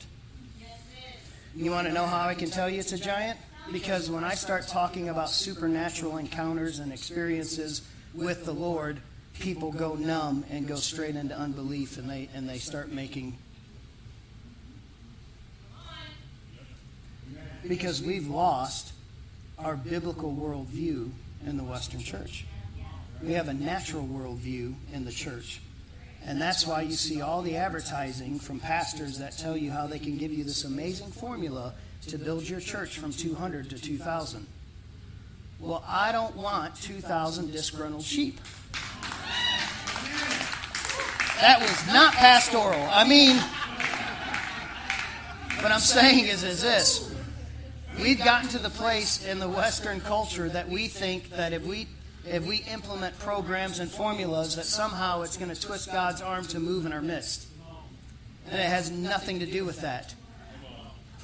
You 1.55 1.71
want 1.71 1.87
to 1.87 1.92
know 1.92 2.07
how 2.07 2.29
I 2.29 2.35
can 2.35 2.51
tell 2.51 2.68
you 2.68 2.81
it's 2.81 2.92
a 2.92 2.99
giant? 2.99 3.38
Because 3.71 4.11
when 4.11 4.25
I 4.25 4.35
start 4.35 4.66
talking 4.66 5.09
about 5.09 5.31
supernatural 5.31 6.16
encounters 6.16 6.79
and 6.79 6.92
experiences 6.92 7.83
with 8.14 8.45
the 8.45 8.53
Lord, 8.53 8.99
people 9.38 9.71
go 9.71 9.95
numb 9.95 10.45
and 10.51 10.66
go 10.66 10.77
straight 10.77 11.14
into 11.14 11.37
unbelief 11.37 11.99
and 11.99 12.09
they 12.09 12.29
and 12.35 12.49
they 12.49 12.59
start 12.59 12.90
making 12.90 13.37
because 17.68 18.03
we've 18.03 18.29
lost 18.29 18.92
our 19.59 19.77
biblical 19.77 20.33
worldview 20.35 21.11
in 21.47 21.57
the 21.57 21.64
Western 21.64 22.01
church. 22.01 22.45
We 23.23 23.33
have 23.33 23.49
a 23.49 23.55
natural 23.55 24.04
worldview 24.04 24.75
in 24.92 25.04
the 25.04 25.13
church. 25.13 25.61
And 26.27 26.40
that's 26.40 26.66
why 26.66 26.83
you 26.83 26.92
see 26.92 27.20
all 27.20 27.42
the 27.42 27.56
advertising 27.56 28.38
from 28.38 28.60
pastors 28.60 29.18
that 29.18 29.37
tell 29.37 29.56
you 29.56 29.70
how 29.70 29.87
they 29.87 29.98
can 29.98 30.16
give 30.16 30.33
you 30.33 30.44
this 30.44 30.64
amazing 30.64 31.10
formula 31.10 31.75
to 32.08 32.18
build 32.18 32.48
your 32.48 32.60
church 32.60 32.98
from 32.98 33.12
200 33.12 33.70
to 33.70 33.79
2,000. 33.79 34.46
Well, 35.60 35.85
I 35.87 36.12
don't 36.12 36.37
want 36.37 36.77
2,000 36.77 37.52
disgruntled 37.52 38.02
sheep. 38.02 38.40
That 41.40 41.60
was 41.60 41.87
not 41.92 42.14
pastoral. 42.14 42.88
I 42.90 43.06
mean, 43.06 43.37
what 45.62 45.73
I'm 45.73 45.81
saying 45.81 46.27
is, 46.27 46.44
is 46.44 46.62
this. 46.62 47.12
We've 48.00 48.23
gotten 48.23 48.48
to 48.50 48.58
the 48.58 48.70
place 48.70 49.27
in 49.27 49.38
the 49.38 49.48
Western 49.48 50.00
culture 50.00 50.48
that 50.48 50.68
we 50.68 50.88
think 50.88 51.31
that 51.31 51.52
if 51.52 51.64
we 51.64 51.88
if 52.27 52.46
we 52.46 52.58
implement 52.73 53.18
programs 53.18 53.79
and 53.79 53.90
formulas 53.90 54.56
that 54.56 54.64
somehow 54.64 55.23
it's 55.23 55.37
going 55.37 55.54
to 55.54 55.60
twist 55.60 55.90
God's 55.90 56.20
arm 56.20 56.44
to 56.46 56.60
move 56.60 56.87
in 56.87 56.92
our 56.92 57.02
midst. 57.02 57.48
And 58.50 58.60
it 58.60 58.68
has 58.68 58.90
nothing 58.90 59.40
to 59.40 59.46
do 59.46 59.64
with 59.64 59.81
that. 59.81 60.14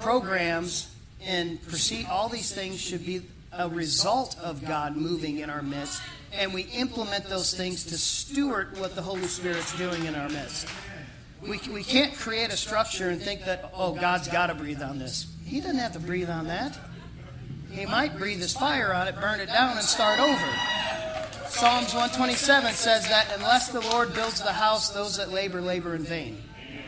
Programs 0.00 0.94
and 1.24 1.60
proceed 1.66 2.06
all 2.06 2.28
these 2.28 2.52
things 2.52 2.80
should 2.80 3.04
be 3.04 3.22
a 3.52 3.68
result 3.68 4.36
of 4.40 4.64
God 4.64 4.96
moving 4.96 5.38
in 5.38 5.50
our 5.50 5.62
midst, 5.62 6.02
and 6.32 6.52
we 6.52 6.62
implement 6.62 7.24
those 7.24 7.54
things 7.54 7.84
to 7.84 7.98
steward 7.98 8.78
what 8.78 8.94
the 8.94 9.02
Holy 9.02 9.26
Spirit's 9.26 9.76
doing 9.78 10.04
in 10.04 10.14
our 10.14 10.28
midst. 10.28 10.68
We, 11.42 11.58
we 11.72 11.82
can't 11.82 12.14
create 12.14 12.52
a 12.52 12.56
structure 12.56 13.08
and 13.10 13.20
think 13.20 13.44
that, 13.44 13.70
oh, 13.74 13.94
God's 13.94 14.28
got 14.28 14.48
to 14.48 14.54
breathe 14.54 14.82
on 14.82 14.98
this. 14.98 15.26
He 15.44 15.60
doesn't 15.60 15.78
have 15.78 15.92
to 15.92 16.00
breathe 16.00 16.30
on 16.30 16.48
that. 16.48 16.78
He 17.70 17.86
might 17.86 18.16
breathe 18.16 18.40
his 18.40 18.52
fire 18.52 18.92
on 18.92 19.08
it, 19.08 19.14
burn 19.20 19.40
it 19.40 19.46
down, 19.46 19.76
and 19.76 19.86
start 19.86 20.18
over. 20.18 20.52
Psalms 21.48 21.92
127 21.94 22.72
says 22.74 23.08
that 23.08 23.32
unless 23.36 23.68
the 23.68 23.80
Lord 23.80 24.14
builds 24.14 24.40
the 24.40 24.52
house, 24.52 24.90
those 24.90 25.16
that 25.16 25.32
labor, 25.32 25.60
labor 25.60 25.94
in 25.94 26.02
vain. 26.02 26.42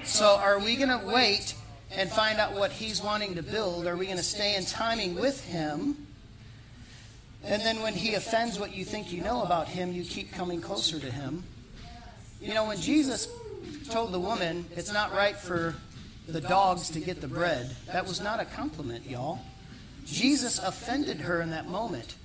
So 0.04 0.36
are 0.36 0.58
we 0.58 0.76
going 0.76 0.88
to 0.88 1.04
wait 1.04 1.54
and 1.90 2.10
find 2.10 2.38
out 2.38 2.52
what 2.52 2.70
he's 2.70 3.02
wanting 3.02 3.34
to 3.34 3.42
build? 3.42 3.86
Are 3.86 3.96
we 3.96 4.06
going 4.06 4.18
to 4.18 4.22
stay 4.22 4.56
in 4.56 4.64
timing 4.64 5.16
with 5.16 5.44
him? 5.44 6.06
And 7.42 7.62
then 7.62 7.82
when 7.82 7.94
he 7.94 8.14
offends 8.14 8.58
what 8.58 8.74
you 8.74 8.84
think 8.84 9.12
you 9.12 9.22
know 9.22 9.42
about 9.42 9.68
him, 9.68 9.92
you 9.92 10.04
keep 10.04 10.32
coming 10.32 10.60
closer 10.60 10.98
to 10.98 11.10
him. 11.10 11.42
You 12.40 12.54
know, 12.54 12.66
when 12.66 12.80
Jesus 12.80 13.28
told 13.88 14.12
the 14.12 14.20
woman, 14.20 14.66
it's 14.76 14.92
not 14.92 15.12
right 15.12 15.36
for 15.36 15.74
the 16.28 16.40
dogs 16.40 16.90
to 16.90 17.00
get 17.00 17.20
the 17.20 17.28
bread, 17.28 17.74
that 17.86 18.06
was 18.06 18.20
not 18.20 18.40
a 18.40 18.44
compliment, 18.44 19.08
y'all. 19.08 19.40
Jesus 20.10 20.58
offended 20.58 21.20
her 21.20 21.40
in 21.40 21.50
that 21.50 21.68
moment, 21.68 22.16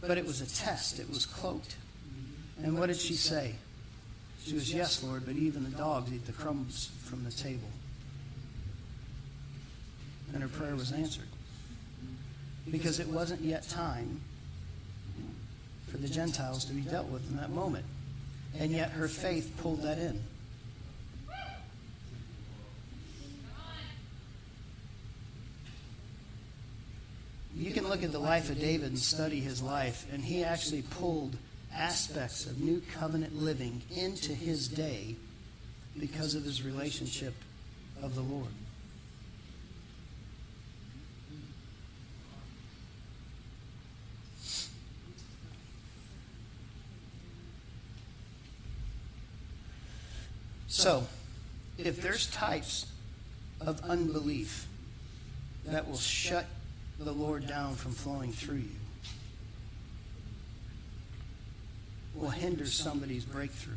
but 0.00 0.16
it 0.18 0.26
was 0.26 0.40
a 0.40 0.46
test. 0.46 1.00
It 1.00 1.08
was 1.08 1.26
cloaked. 1.26 1.76
And 2.62 2.78
what 2.78 2.86
did 2.86 2.96
she 2.96 3.14
say? 3.14 3.56
She 4.44 4.54
was, 4.54 4.72
Yes, 4.72 5.02
Lord, 5.02 5.24
but 5.26 5.34
even 5.34 5.64
the 5.64 5.70
dogs 5.70 6.12
eat 6.12 6.26
the 6.26 6.32
crumbs 6.32 6.90
from 7.02 7.24
the 7.24 7.32
table. 7.32 7.68
And 10.32 10.42
her 10.42 10.48
prayer 10.48 10.76
was 10.76 10.92
answered. 10.92 11.28
Because 12.70 13.00
it 13.00 13.08
wasn't 13.08 13.40
yet 13.40 13.68
time 13.68 14.20
for 15.88 15.96
the 15.98 16.08
Gentiles 16.08 16.64
to 16.66 16.72
be 16.72 16.80
dealt 16.82 17.08
with 17.08 17.28
in 17.30 17.36
that 17.36 17.50
moment. 17.50 17.84
And 18.58 18.70
yet 18.70 18.90
her 18.90 19.08
faith 19.08 19.52
pulled 19.60 19.82
that 19.82 19.98
in. 19.98 20.20
You 27.56 27.72
can 27.72 27.83
look 27.94 28.02
at 28.02 28.10
the 28.10 28.18
life 28.18 28.50
of 28.50 28.58
David 28.58 28.88
and 28.88 28.98
study 28.98 29.38
his 29.38 29.62
life, 29.62 30.04
and 30.12 30.24
he 30.24 30.42
actually 30.42 30.82
pulled 30.82 31.36
aspects 31.72 32.44
of 32.44 32.60
new 32.60 32.82
covenant 32.92 33.40
living 33.40 33.82
into 33.94 34.32
his 34.32 34.66
day 34.66 35.14
because 36.00 36.34
of 36.34 36.42
his 36.42 36.64
relationship 36.64 37.34
of 38.02 38.16
the 38.16 38.20
Lord. 38.20 38.48
So, 50.66 51.06
if 51.78 52.02
there's 52.02 52.26
types 52.26 52.86
of 53.60 53.80
unbelief 53.84 54.66
that 55.64 55.88
will 55.88 55.96
shut 55.96 56.46
the 56.98 57.12
Lord 57.12 57.46
down 57.46 57.74
from 57.74 57.92
flowing 57.92 58.32
through 58.32 58.56
you, 58.56 58.76
will 62.14 62.30
hinder 62.30 62.66
somebody's 62.66 63.24
breakthrough. 63.24 63.74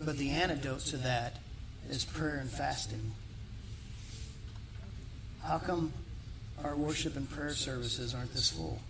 But 0.00 0.18
the 0.18 0.30
antidote 0.30 0.80
to 0.80 0.96
that 0.98 1.36
is 1.88 2.04
prayer 2.04 2.38
and 2.38 2.50
fasting. 2.50 3.12
How 5.42 5.58
come 5.58 5.92
our 6.64 6.74
worship 6.74 7.16
and 7.16 7.30
prayer 7.30 7.54
services 7.54 8.14
aren't 8.14 8.32
this 8.32 8.50
full? 8.50 8.80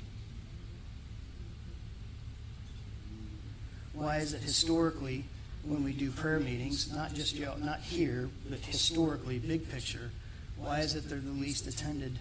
Why 3.93 4.19
is 4.19 4.33
it 4.33 4.41
historically 4.41 5.25
when 5.63 5.85
we 5.85 5.93
do 5.93 6.11
prayer 6.11 6.41
meetings, 6.41 6.93
not 6.93 7.15
just 7.15 7.39
not 7.39 7.81
here, 7.81 8.29
but 8.49 8.59
historically, 8.61 9.39
big 9.39 9.71
picture, 9.71 10.11
why 10.57 10.81
is 10.81 10.95
it 10.95 11.09
they're 11.09 11.19
the 11.19 11.31
least 11.31 11.67
attended 11.67 12.19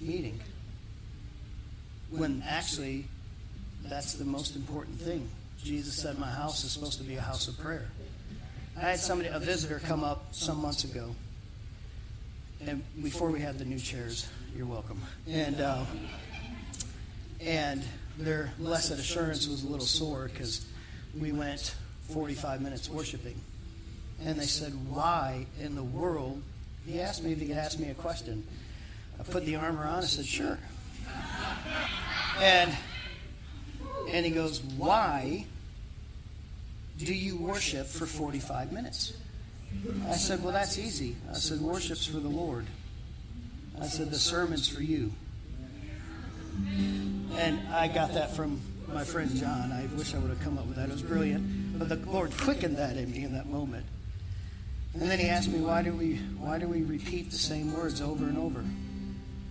meeting? 0.00 0.40
When 2.10 2.42
actually 2.46 3.06
that's 3.88 4.14
the 4.14 4.24
most 4.24 4.56
important 4.56 5.00
thing. 5.00 5.28
Jesus 5.62 5.94
said, 5.94 6.18
My 6.18 6.30
house 6.30 6.64
is 6.64 6.72
supposed 6.72 6.98
to 6.98 7.04
be 7.04 7.16
a 7.16 7.20
house 7.20 7.48
of 7.48 7.58
prayer. 7.58 7.86
I 8.76 8.90
had 8.90 8.98
somebody, 8.98 9.30
a 9.30 9.38
visitor, 9.38 9.80
come 9.84 10.04
up 10.04 10.26
some 10.32 10.60
months 10.60 10.84
ago, 10.84 11.14
and 12.60 12.84
before 13.02 13.30
we 13.30 13.40
had 13.40 13.58
the 13.58 13.64
new 13.64 13.78
chairs, 13.78 14.28
you're 14.54 14.66
welcome. 14.66 15.00
And 15.28 15.60
uh, 15.60 15.84
and 17.40 17.82
their 18.18 18.52
blessed 18.58 18.92
assurance 18.92 19.46
was 19.46 19.64
a 19.64 19.68
little 19.68 19.86
sore 19.86 20.28
because 20.32 20.66
we 21.18 21.32
went 21.32 21.74
45 22.12 22.60
minutes 22.60 22.90
worshiping, 22.90 23.40
and 24.22 24.38
they 24.38 24.46
said, 24.46 24.72
"Why 24.90 25.46
in 25.60 25.74
the 25.74 25.84
world?" 25.84 26.42
He 26.86 27.00
asked 27.00 27.24
me 27.24 27.32
if 27.32 27.40
he 27.40 27.46
could 27.46 27.56
ask 27.56 27.78
me 27.78 27.88
a 27.88 27.94
question. 27.94 28.46
I 29.18 29.22
put 29.22 29.44
the 29.44 29.56
armor 29.56 29.84
on. 29.84 30.02
I 30.02 30.06
said, 30.06 30.26
"Sure." 30.26 30.58
And 32.40 32.76
and 34.10 34.24
he 34.24 34.32
goes, 34.32 34.62
Why 34.62 35.46
do 36.98 37.14
you 37.14 37.36
worship 37.36 37.86
for 37.86 38.06
45 38.06 38.72
minutes? 38.72 39.12
I 40.08 40.14
said, 40.14 40.42
Well, 40.42 40.52
that's 40.52 40.78
easy. 40.78 41.16
I 41.30 41.34
said, 41.34 41.60
Worship's 41.60 42.06
for 42.06 42.18
the 42.18 42.28
Lord. 42.28 42.66
I 43.80 43.86
said, 43.86 44.10
The 44.10 44.18
sermon's 44.18 44.68
for 44.68 44.82
you. 44.82 45.12
And 47.36 47.60
I 47.68 47.88
got 47.88 48.14
that 48.14 48.34
from 48.34 48.60
my 48.88 49.04
friend 49.04 49.34
John. 49.34 49.72
I 49.72 49.86
wish 49.96 50.14
I 50.14 50.18
would 50.18 50.30
have 50.30 50.40
come 50.40 50.56
up 50.56 50.66
with 50.66 50.76
that. 50.76 50.88
It 50.88 50.92
was 50.92 51.02
brilliant. 51.02 51.78
But 51.78 51.88
the 51.88 51.96
Lord 52.10 52.32
quickened 52.38 52.78
that 52.78 52.96
in 52.96 53.10
me 53.10 53.24
in 53.24 53.34
that 53.34 53.46
moment. 53.46 53.84
And 54.94 55.02
then 55.02 55.18
he 55.18 55.28
asked 55.28 55.48
me, 55.48 55.60
why 55.60 55.82
do 55.82 55.92
we 55.92 56.16
why 56.38 56.58
do 56.58 56.68
we 56.68 56.82
repeat 56.82 57.30
the 57.30 57.36
same 57.36 57.74
words 57.74 58.00
over 58.00 58.24
and 58.24 58.38
over? 58.38 58.64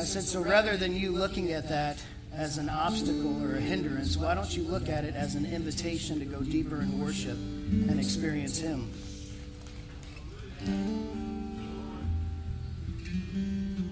I 0.00 0.04
said, 0.04 0.22
so 0.22 0.40
rather 0.40 0.78
than 0.78 0.96
you 0.96 1.12
looking 1.12 1.52
at 1.52 1.68
that 1.68 2.02
as 2.34 2.56
an 2.56 2.70
obstacle 2.70 3.44
or 3.44 3.56
a 3.56 3.60
hindrance, 3.60 4.16
why 4.16 4.34
don't 4.34 4.56
you 4.56 4.62
look 4.62 4.88
at 4.88 5.04
it 5.04 5.14
as 5.14 5.34
an 5.34 5.44
invitation 5.44 6.18
to 6.20 6.24
go 6.24 6.40
deeper 6.40 6.80
in 6.80 6.98
worship 6.98 7.36
and 7.36 8.00
experience 8.00 8.58
Him? 8.58 8.90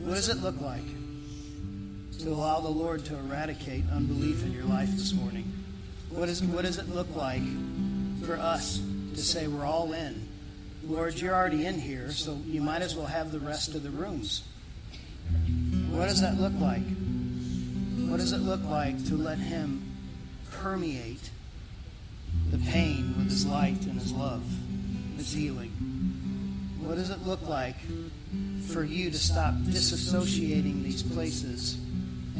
What 0.01 0.15
does 0.15 0.31
it 0.31 0.39
look 0.39 0.59
like 0.63 0.87
to 2.21 2.31
allow 2.31 2.61
the 2.61 2.71
Lord 2.71 3.05
to 3.05 3.15
eradicate 3.15 3.85
unbelief 3.93 4.43
in 4.47 4.53
your 4.53 4.65
life 4.65 4.91
this 4.93 5.13
morning? 5.13 5.53
What, 6.09 6.31
is, 6.31 6.43
what 6.43 6.65
does 6.65 6.79
it 6.79 6.89
look 6.89 7.15
like 7.15 7.43
for 8.25 8.39
us 8.39 8.81
to 9.13 9.21
say 9.21 9.47
we're 9.47 9.67
all 9.67 9.93
in? 9.93 10.27
Lord, 10.87 11.21
you're 11.21 11.35
already 11.35 11.67
in 11.67 11.79
here, 11.79 12.13
so 12.13 12.41
you 12.47 12.63
might 12.63 12.81
as 12.81 12.97
well 12.97 13.05
have 13.05 13.31
the 13.31 13.41
rest 13.41 13.75
of 13.75 13.83
the 13.83 13.91
rooms. 13.91 14.45
What 15.91 16.09
does 16.09 16.21
that 16.21 16.39
look 16.41 16.53
like? 16.61 16.83
What 18.09 18.19
does 18.19 18.33
it 18.33 18.39
look 18.39 18.65
like 18.65 19.05
to 19.07 19.17
let 19.17 19.39
Him 19.39 19.83
permeate 20.51 21.31
the 22.51 22.59
pain 22.59 23.15
with 23.19 23.31
His 23.31 23.47
light 23.47 23.85
and 23.85 24.01
His 24.01 24.13
love, 24.13 24.43
His 25.17 25.33
healing? 25.33 25.71
What 26.81 26.97
does 26.97 27.11
it 27.11 27.27
look 27.27 27.47
like 27.49 27.77
for 28.69 28.85
you 28.85 29.11
to 29.11 29.19
stop 29.19 29.55
disassociating 29.55 30.83
these 30.83 31.03
places 31.03 31.79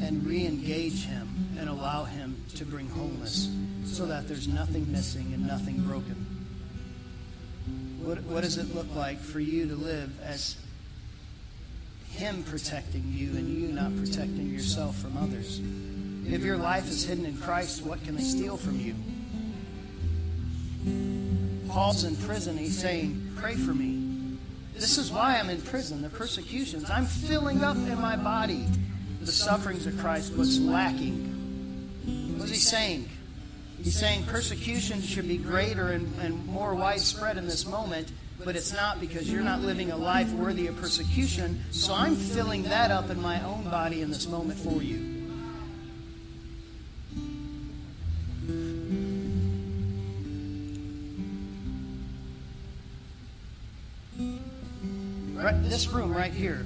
and 0.01 0.25
re 0.27 0.47
engage 0.47 1.05
Him 1.05 1.29
and 1.59 1.69
allow 1.69 2.05
Him 2.05 2.45
to 2.57 2.65
bring 2.65 2.89
wholeness 2.89 3.51
so 3.85 4.07
that 4.07 4.29
there's 4.29 4.49
nothing 4.49 4.91
missing 4.91 5.33
and 5.35 5.47
nothing 5.47 5.81
broken? 5.83 6.27
What, 8.03 8.23
what 8.23 8.43
does 8.43 8.57
it 8.57 8.75
look 8.75 8.95
like 8.95 9.19
for 9.19 9.41
you 9.41 9.69
to 9.69 9.75
live 9.75 10.19
as 10.23 10.57
him 12.19 12.43
protecting 12.43 13.05
you 13.07 13.31
and 13.31 13.49
you 13.49 13.69
not 13.69 13.97
protecting 13.97 14.51
yourself 14.51 14.97
from 14.97 15.17
others. 15.17 15.61
If 16.27 16.43
your 16.43 16.57
life 16.57 16.91
is 16.91 17.05
hidden 17.05 17.25
in 17.25 17.37
Christ, 17.37 17.85
what 17.85 18.03
can 18.05 18.17
they 18.17 18.23
steal 18.23 18.57
from 18.57 18.79
you? 18.81 18.95
Paul's 21.69 22.03
in 22.03 22.17
prison. 22.17 22.59
He's 22.59 22.77
saying, 22.79 23.35
Pray 23.37 23.55
for 23.55 23.73
me. 23.73 24.37
This 24.75 24.99
is 24.99 25.13
why 25.13 25.39
I'm 25.39 25.49
in 25.49 25.63
prison, 25.63 26.03
the 26.03 26.09
persecutions. 26.09 26.91
I'm 26.91 27.07
filling 27.07 27.63
up 27.63 27.77
in 27.77 28.01
my 28.01 28.17
body. 28.17 28.67
the 29.21 29.33
sufferings 29.33 29.87
of 29.87 29.99
Christ, 29.99 30.35
what's 30.35 30.59
lacking. 30.59 31.27
What's 32.39 32.51
he 32.51 32.57
saying? 32.57 33.09
He's 33.83 33.99
saying 33.99 34.25
persecution 34.25 35.03
should 35.03 35.29
be 35.29 35.37
greater 35.37 35.91
and, 35.91 36.13
and 36.21 36.47
more 36.47 36.75
widespread 36.75 37.37
in 37.37 37.47
this 37.47 37.65
moment, 37.67 38.11
but 38.45 38.57
it's 38.57 38.73
not 38.73 39.01
because 39.01 39.31
you're 39.31 39.43
not 39.43 39.61
living 39.61 39.91
a 39.91 39.97
life 39.97 40.31
worthy 40.33 40.69
of 40.69 40.77
persecution. 40.77 41.63
So 41.71 41.95
I'm 41.95 42.15
filling 42.15 42.63
that 42.65 42.91
up 42.91 43.11
in 43.11 43.21
my 43.21 43.43
own 43.45 43.65
body 43.65 44.03
in 44.03 44.11
this 44.11 44.29
moment 44.29 44.59
for 44.59 44.83
you. 44.83 45.17
Right, 55.35 55.63
this 55.65 55.89
room 55.89 56.15
right 56.15 56.33
here. 56.33 56.65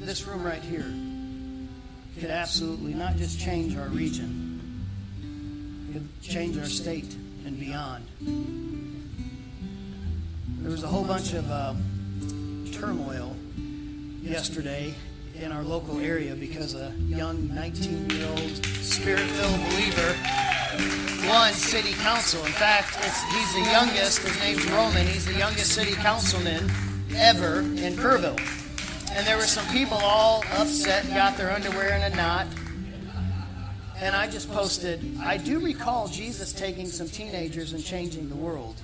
This 0.00 0.26
room 0.26 0.42
right 0.42 0.62
here 0.62 0.90
could 2.18 2.30
absolutely 2.30 2.94
not 2.94 3.16
just 3.16 3.38
change 3.38 3.76
our 3.76 3.88
region, 3.88 4.86
it 5.88 5.92
could 5.92 6.22
change 6.22 6.56
our 6.56 6.64
state 6.64 7.14
and 7.48 7.58
beyond. 7.58 8.04
There 10.60 10.70
was 10.70 10.84
a 10.84 10.86
whole 10.86 11.04
bunch 11.04 11.32
of 11.32 11.50
uh, 11.50 11.72
turmoil 12.78 13.34
yesterday 14.22 14.94
in 15.40 15.50
our 15.50 15.62
local 15.62 15.98
area 15.98 16.34
because 16.34 16.74
a 16.74 16.92
young 17.06 17.52
19 17.54 18.10
year 18.10 18.28
old 18.28 18.66
spirit 18.66 19.22
filled 19.22 19.60
believer 19.70 20.14
won 21.26 21.54
city 21.54 21.94
council. 21.94 22.44
In 22.44 22.52
fact, 22.52 22.96
he's 23.02 23.54
the 23.54 23.70
youngest, 23.70 24.18
his 24.18 24.38
name's 24.40 24.70
Roman, 24.70 25.06
he's 25.06 25.24
the 25.24 25.38
youngest 25.38 25.72
city 25.72 25.92
councilman 25.92 26.70
ever 27.16 27.60
in 27.60 27.94
Kerrville. 27.94 28.38
And 29.12 29.26
there 29.26 29.38
were 29.38 29.44
some 29.44 29.66
people 29.68 29.96
all 29.96 30.44
upset 30.52 31.06
and 31.06 31.14
got 31.14 31.38
their 31.38 31.50
underwear 31.50 31.96
in 31.96 32.12
a 32.12 32.14
knot. 32.14 32.46
And 34.00 34.14
I 34.14 34.28
just 34.28 34.48
posted, 34.52 35.18
I 35.20 35.38
do 35.38 35.58
recall 35.58 36.06
Jesus 36.06 36.52
taking 36.52 36.86
some 36.86 37.08
teenagers 37.08 37.72
and 37.72 37.84
changing 37.84 38.28
the 38.28 38.36
world. 38.36 38.76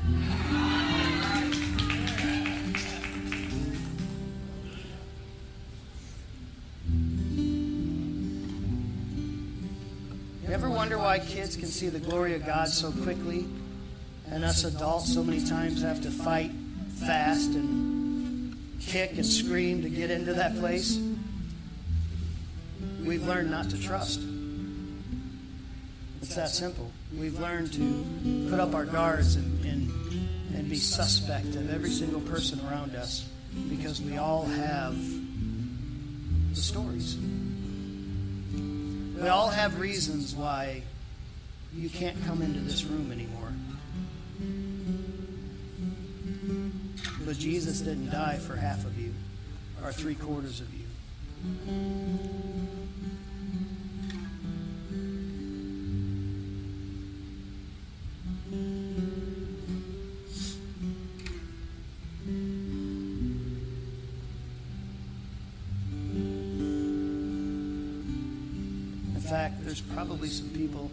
You 10.42 10.52
ever 10.52 10.68
wonder 10.68 10.98
why 10.98 11.20
kids 11.20 11.54
can 11.56 11.68
see 11.68 11.88
the 11.88 12.00
glory 12.00 12.34
of 12.34 12.44
God 12.44 12.68
so 12.68 12.90
quickly, 12.90 13.46
and 14.32 14.44
us 14.44 14.64
adults 14.64 15.14
so 15.14 15.22
many 15.22 15.44
times 15.44 15.80
have 15.82 16.02
to 16.02 16.10
fight 16.10 16.50
fast 17.06 17.50
and 17.50 18.56
kick 18.80 19.12
and 19.12 19.24
scream 19.24 19.80
to 19.82 19.88
get 19.88 20.10
into 20.10 20.34
that 20.34 20.58
place, 20.58 20.98
we've 23.04 23.26
learned 23.28 23.52
not 23.52 23.70
to 23.70 23.80
trust. 23.80 24.20
It's 26.24 26.36
that 26.36 26.48
simple. 26.48 26.90
We've 27.18 27.38
learned 27.38 27.74
to 27.74 28.48
put 28.48 28.58
up 28.58 28.74
our 28.74 28.86
guards 28.86 29.36
and, 29.36 29.62
and, 29.66 29.90
and 30.56 30.70
be 30.70 30.76
suspect 30.76 31.48
of 31.48 31.70
every 31.70 31.90
single 31.90 32.22
person 32.22 32.58
around 32.66 32.96
us 32.96 33.28
because 33.68 34.00
we 34.00 34.16
all 34.16 34.46
have 34.46 34.96
the 36.48 36.56
stories. 36.56 37.18
We 39.20 39.28
all 39.28 39.48
have 39.48 39.78
reasons 39.78 40.34
why 40.34 40.80
you 41.74 41.90
can't 41.90 42.16
come 42.24 42.40
into 42.40 42.60
this 42.60 42.84
room 42.84 43.12
anymore. 43.12 43.52
But 47.26 47.36
Jesus 47.36 47.82
didn't 47.82 48.08
die 48.08 48.38
for 48.38 48.56
half 48.56 48.86
of 48.86 48.98
you 48.98 49.12
or 49.84 49.92
three 49.92 50.14
quarters 50.14 50.62
of 50.62 50.72
you. 50.72 50.86
Fact, 69.51 69.62
there's 69.62 69.82
probably 69.82 70.28
some 70.28 70.49
people 70.51 70.90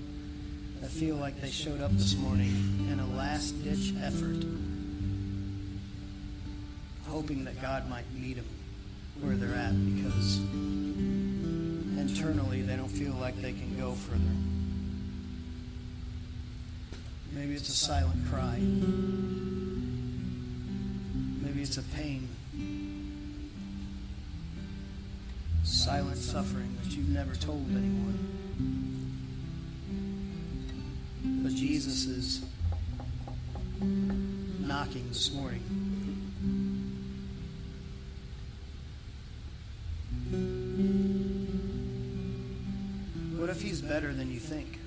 that 0.82 0.90
feel 0.90 1.16
like 1.16 1.40
they 1.40 1.50
showed 1.50 1.80
up 1.80 1.90
this 1.92 2.18
morning 2.18 2.86
in 2.92 3.00
a 3.00 3.08
last 3.16 3.52
ditch 3.64 3.94
effort 4.04 4.44
hoping 7.08 7.46
that 7.46 7.62
God 7.62 7.90
might 7.90 8.04
meet 8.14 8.36
them 8.36 8.46
where 9.22 9.38
they're 9.38 9.56
at 9.56 9.72
because 9.96 10.38
internally 11.98 12.62
they 12.62 12.76
don't 12.76 12.90
feel 12.90 13.14
like 13.14 13.42
they 13.42 13.54
can 13.54 13.78
go 13.80 13.94
further. 13.94 14.20
Maybe 17.34 17.54
it's 17.54 17.70
a 17.70 17.72
silent 17.72 18.28
cry. 18.30 18.58
Maybe 21.42 21.62
it's 21.62 21.78
a 21.78 21.84
pain. 21.84 22.28
Silent 25.64 26.18
suffering 26.18 26.78
that 26.84 26.92
you've 26.92 27.08
never 27.08 27.34
told 27.36 27.66
anyone. 27.70 28.31
But 31.44 31.54
Jesus 31.54 32.06
is 32.06 32.46
knocking 34.60 35.08
this 35.10 35.32
morning. 35.34 35.62
What 43.38 43.50
if 43.50 43.62
he's 43.62 43.82
better 43.82 44.14
than 44.14 44.32
you 44.32 44.40
think? 44.40 44.80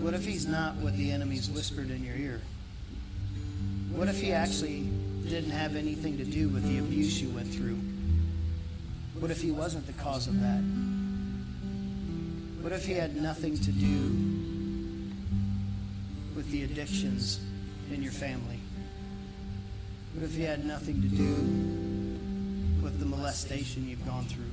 What 0.00 0.14
if 0.14 0.24
he's 0.24 0.46
not 0.46 0.76
what 0.76 0.96
the 0.96 1.10
enemy's 1.10 1.50
whispered 1.50 1.90
in 1.90 2.04
your 2.04 2.16
ear? 2.16 2.40
What 3.90 4.08
if 4.08 4.20
he 4.20 4.32
actually 4.32 4.88
didn't 5.24 5.50
have 5.50 5.76
anything 5.76 6.16
to 6.18 6.24
do 6.24 6.48
with 6.48 6.66
the 6.68 6.78
abuse 6.78 7.20
you 7.20 7.28
went 7.30 7.52
through? 7.52 7.78
What 9.18 9.30
if 9.30 9.42
he 9.42 9.50
wasn't 9.50 9.86
the 9.86 9.92
cause 9.94 10.28
of 10.28 10.40
that? 10.40 10.62
What 12.68 12.76
if 12.76 12.84
he 12.84 12.92
had 12.92 13.16
nothing 13.16 13.56
to 13.56 13.72
do 13.72 13.88
with 16.36 16.50
the 16.50 16.64
addictions 16.64 17.40
in 17.90 18.02
your 18.02 18.12
family? 18.12 18.60
What 20.12 20.22
if 20.22 20.34
he 20.34 20.42
had 20.42 20.66
nothing 20.66 21.00
to 21.00 21.08
do 21.08 22.84
with 22.84 23.00
the 23.00 23.06
molestation 23.06 23.88
you've 23.88 24.04
gone 24.04 24.26
through? 24.26 24.52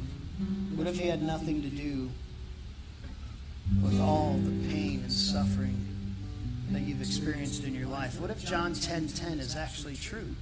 What 0.77 0.87
if 0.87 0.97
he 0.97 1.09
had 1.09 1.23
nothing 1.23 1.61
to 1.63 1.67
do 1.67 2.09
with 3.83 3.99
all 3.99 4.39
the 4.41 4.69
pain 4.69 5.01
and 5.03 5.11
suffering 5.11 5.77
that 6.71 6.83
you've 6.83 7.01
experienced 7.01 7.65
in 7.65 7.75
your 7.75 7.89
life? 7.89 8.21
What 8.21 8.29
if 8.29 8.45
John 8.45 8.71
10:10 8.71 8.87
10, 8.87 9.07
10 9.09 9.39
is 9.41 9.57
actually 9.57 9.97
true? 9.97 10.33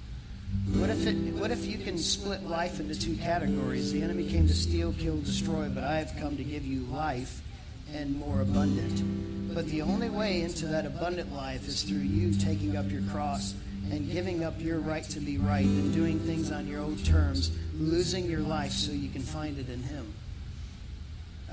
What 0.75 0.91
if 0.91 1.07
it 1.07 1.15
what 1.33 1.49
if 1.49 1.65
you 1.65 1.79
can 1.79 1.97
split 1.97 2.43
life 2.43 2.79
into 2.79 2.93
two 2.93 3.15
categories? 3.15 3.91
The 3.91 4.03
enemy 4.03 4.29
came 4.29 4.45
to 4.47 4.53
steal, 4.53 4.93
kill, 4.93 5.17
destroy, 5.21 5.69
but 5.69 5.83
I 5.83 5.95
have 5.95 6.15
come 6.19 6.37
to 6.37 6.43
give 6.43 6.67
you 6.67 6.81
life 6.81 7.41
and 7.93 8.17
more 8.17 8.41
abundant. 8.41 9.53
But 9.53 9.67
the 9.67 9.81
only 9.83 10.09
way 10.09 10.41
into 10.41 10.65
that 10.67 10.85
abundant 10.85 11.33
life 11.33 11.67
is 11.67 11.83
through 11.83 11.99
you 11.99 12.33
taking 12.33 12.75
up 12.75 12.89
your 12.91 13.03
cross 13.03 13.53
and 13.91 14.11
giving 14.11 14.43
up 14.43 14.59
your 14.59 14.79
right 14.79 15.03
to 15.03 15.19
be 15.19 15.37
right 15.37 15.65
and 15.65 15.93
doing 15.93 16.19
things 16.19 16.51
on 16.51 16.67
your 16.67 16.81
own 16.81 16.97
terms, 16.97 17.51
losing 17.77 18.25
your 18.25 18.39
life 18.39 18.71
so 18.71 18.91
you 18.91 19.09
can 19.09 19.21
find 19.21 19.59
it 19.59 19.69
in 19.69 19.83
Him. 19.83 20.13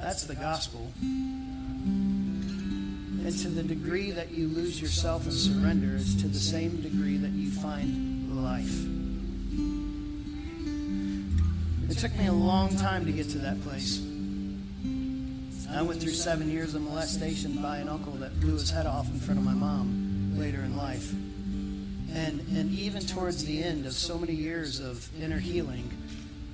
That's 0.01 0.25
the 0.25 0.35
gospel. 0.35 0.91
And 3.23 3.39
to 3.41 3.49
the 3.49 3.63
degree 3.63 4.13
that 4.13 4.31
you 4.31 4.49
lose 4.49 4.81
yourself 4.81 5.25
and 5.25 5.35
surrender 5.35 5.97
is 5.97 6.15
to 6.23 6.29
the 6.29 6.39
same 6.39 6.81
degree 6.81 7.19
that 7.19 7.33
you 7.33 7.51
find 7.51 8.43
life. 8.43 8.87
It 11.91 11.99
took 11.99 12.17
me 12.17 12.29
a 12.29 12.33
long 12.33 12.75
time 12.77 13.05
to 13.05 13.13
get 13.13 13.29
to 13.31 13.39
that 13.39 13.61
place. 13.63 14.10
I 15.73 15.83
went 15.83 16.01
through 16.01 16.13
seven 16.13 16.51
years 16.51 16.75
of 16.75 16.83
molestation 16.83 17.63
by 17.63 17.79
an 17.79 17.89
uncle 17.89 18.13
that 18.15 18.39
blew 18.41 18.55
his 18.55 18.71
head 18.71 18.87
off 18.87 19.09
in 19.09 19.21
front 19.21 19.39
of 19.39 19.47
my 19.47 19.55
mom 19.55 20.35
later 20.37 20.61
in 20.63 20.77
life. 20.77 21.13
And, 22.13 22.41
and 22.57 22.71
even 22.73 23.03
towards 23.03 23.45
the 23.45 23.63
end 23.63 23.87
of 23.87 23.93
so 23.93 24.19
many 24.19 24.33
years 24.33 24.81
of 24.81 25.09
inner 25.23 25.39
healing, 25.39 25.89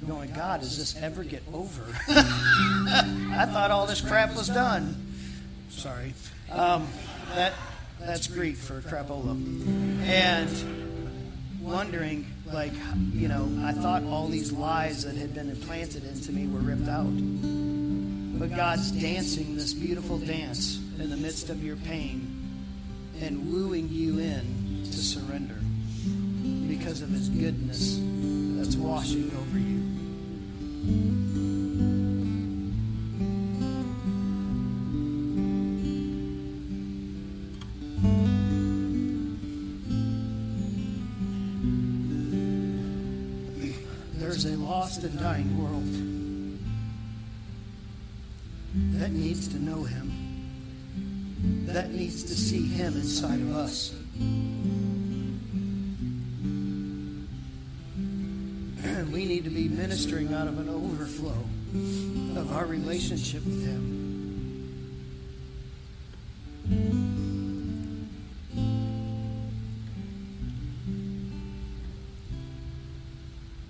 going, 0.06 0.32
God, 0.32 0.60
does 0.60 0.76
this 0.78 0.96
ever 1.02 1.24
get 1.24 1.42
over? 1.52 1.82
I 2.08 3.48
thought 3.50 3.70
all 3.70 3.86
this 3.86 4.00
crap 4.00 4.36
was 4.36 4.48
done. 4.48 4.94
Sorry. 5.70 6.14
Um, 6.50 6.86
that, 7.34 7.54
that's 8.00 8.26
Greek 8.26 8.56
for 8.56 8.80
crapola. 8.82 9.30
And 10.04 11.62
wondering, 11.62 12.26
like, 12.52 12.72
you 13.12 13.28
know, 13.28 13.50
I 13.62 13.72
thought 13.72 14.04
all 14.04 14.28
these 14.28 14.52
lies 14.52 15.04
that 15.04 15.16
had 15.16 15.34
been 15.34 15.50
implanted 15.50 16.04
into 16.04 16.32
me 16.32 16.46
were 16.46 16.60
ripped 16.60 16.88
out. 16.88 17.65
But 18.38 18.54
God's 18.54 18.90
dancing 18.90 19.56
this 19.56 19.72
beautiful 19.72 20.18
dance 20.18 20.78
in 20.98 21.08
the 21.08 21.16
midst 21.16 21.48
of 21.48 21.64
your 21.64 21.76
pain 21.76 22.30
and 23.22 23.50
wooing 23.50 23.88
you 23.88 24.18
in 24.18 24.82
to 24.84 24.98
surrender 24.98 25.56
because 26.68 27.00
of 27.00 27.08
his 27.08 27.30
goodness 27.30 27.98
that's 28.58 28.76
washing 28.76 29.30
over 29.36 29.58
you. 29.58 29.82
There's 44.18 44.44
a 44.44 44.56
lost 44.58 45.04
and 45.04 45.18
dying 45.18 45.56
world 45.58 46.05
needs 49.16 49.48
to 49.48 49.58
know 49.62 49.82
him, 49.82 50.12
that 51.66 51.90
needs 51.90 52.22
to 52.24 52.34
see 52.34 52.66
him 52.66 52.94
inside 52.94 53.40
of 53.40 53.56
us. 53.56 53.94
And 58.84 59.10
we 59.12 59.24
need 59.24 59.44
to 59.44 59.50
be 59.50 59.68
ministering 59.68 60.34
out 60.34 60.48
of 60.48 60.58
an 60.58 60.68
overflow 60.68 61.42
of 62.40 62.52
our 62.52 62.66
relationship 62.66 63.44
with 63.44 63.64
him. 63.66 63.96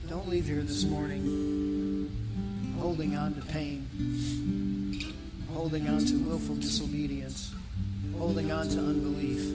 Don't 0.08 0.28
leave 0.28 0.46
here 0.46 0.62
this 0.62 0.84
morning 0.84 1.56
holding 2.80 3.16
on 3.16 3.34
to 3.34 3.40
pain, 3.42 3.86
holding 5.66 5.88
on 5.88 5.98
to 5.98 6.16
willful 6.18 6.54
disobedience, 6.54 7.52
holding 8.16 8.52
on 8.52 8.68
to 8.68 8.78
unbelief. 8.78 9.52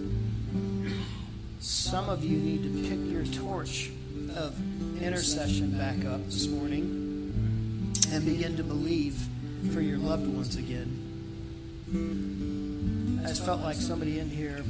Some 1.62 2.10
of 2.10 2.22
you 2.26 2.38
need 2.38 2.64
to 2.64 2.90
pick 2.90 3.00
your 3.10 3.24
torch 3.24 3.92
of 4.36 4.54
intercession 5.02 5.78
back 5.78 6.04
up 6.04 6.26
this 6.26 6.48
morning 6.48 7.94
and 8.12 8.26
begin 8.26 8.58
to 8.58 8.64
believe 8.64 9.26
for 9.74 9.80
your 9.80 10.00
loved 10.00 10.28
ones 10.28 10.58
again. 10.58 10.92
I 13.26 13.32
felt 13.32 13.62
like 13.62 13.78
somebody 13.78 14.20
in 14.20 14.30
here, 14.30 14.66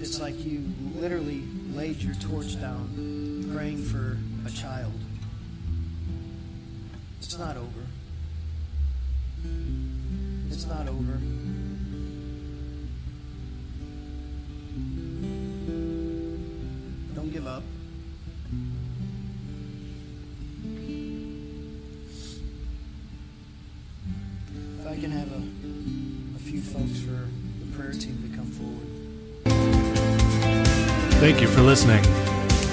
it's 0.00 0.20
like 0.20 0.44
you 0.44 0.62
literally 0.94 1.42
laid 1.74 2.00
your 2.00 2.14
torch 2.14 2.54
down 2.60 3.50
praying 3.52 3.82
for 3.82 4.16
a 4.46 4.50
child. 4.52 4.92
It's 7.40 7.46
not 7.48 7.56
over. 7.56 7.86
It's 10.50 10.66
not 10.66 10.86
over. 10.88 11.16
Don't 17.14 17.32
give 17.32 17.46
up. 17.46 17.62
If 24.78 24.86
I 24.86 24.96
can 25.00 25.10
have 25.10 25.32
a, 25.32 25.42
a 26.36 26.40
few 26.40 26.60
folks 26.60 27.00
for 27.00 27.26
the 27.64 27.74
prayer 27.74 27.92
team 27.92 28.22
to 28.22 28.36
come 28.36 28.50
forward. 28.50 28.86
Thank 31.14 31.40
you 31.40 31.48
for 31.48 31.62
listening. 31.62 32.04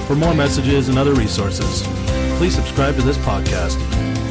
For 0.08 0.16
more 0.16 0.34
messages 0.34 0.90
and 0.90 0.98
other 0.98 1.14
resources, 1.14 1.84
please 2.38 2.54
subscribe 2.54 2.96
to 2.96 3.02
this 3.02 3.18
podcast 3.20 3.82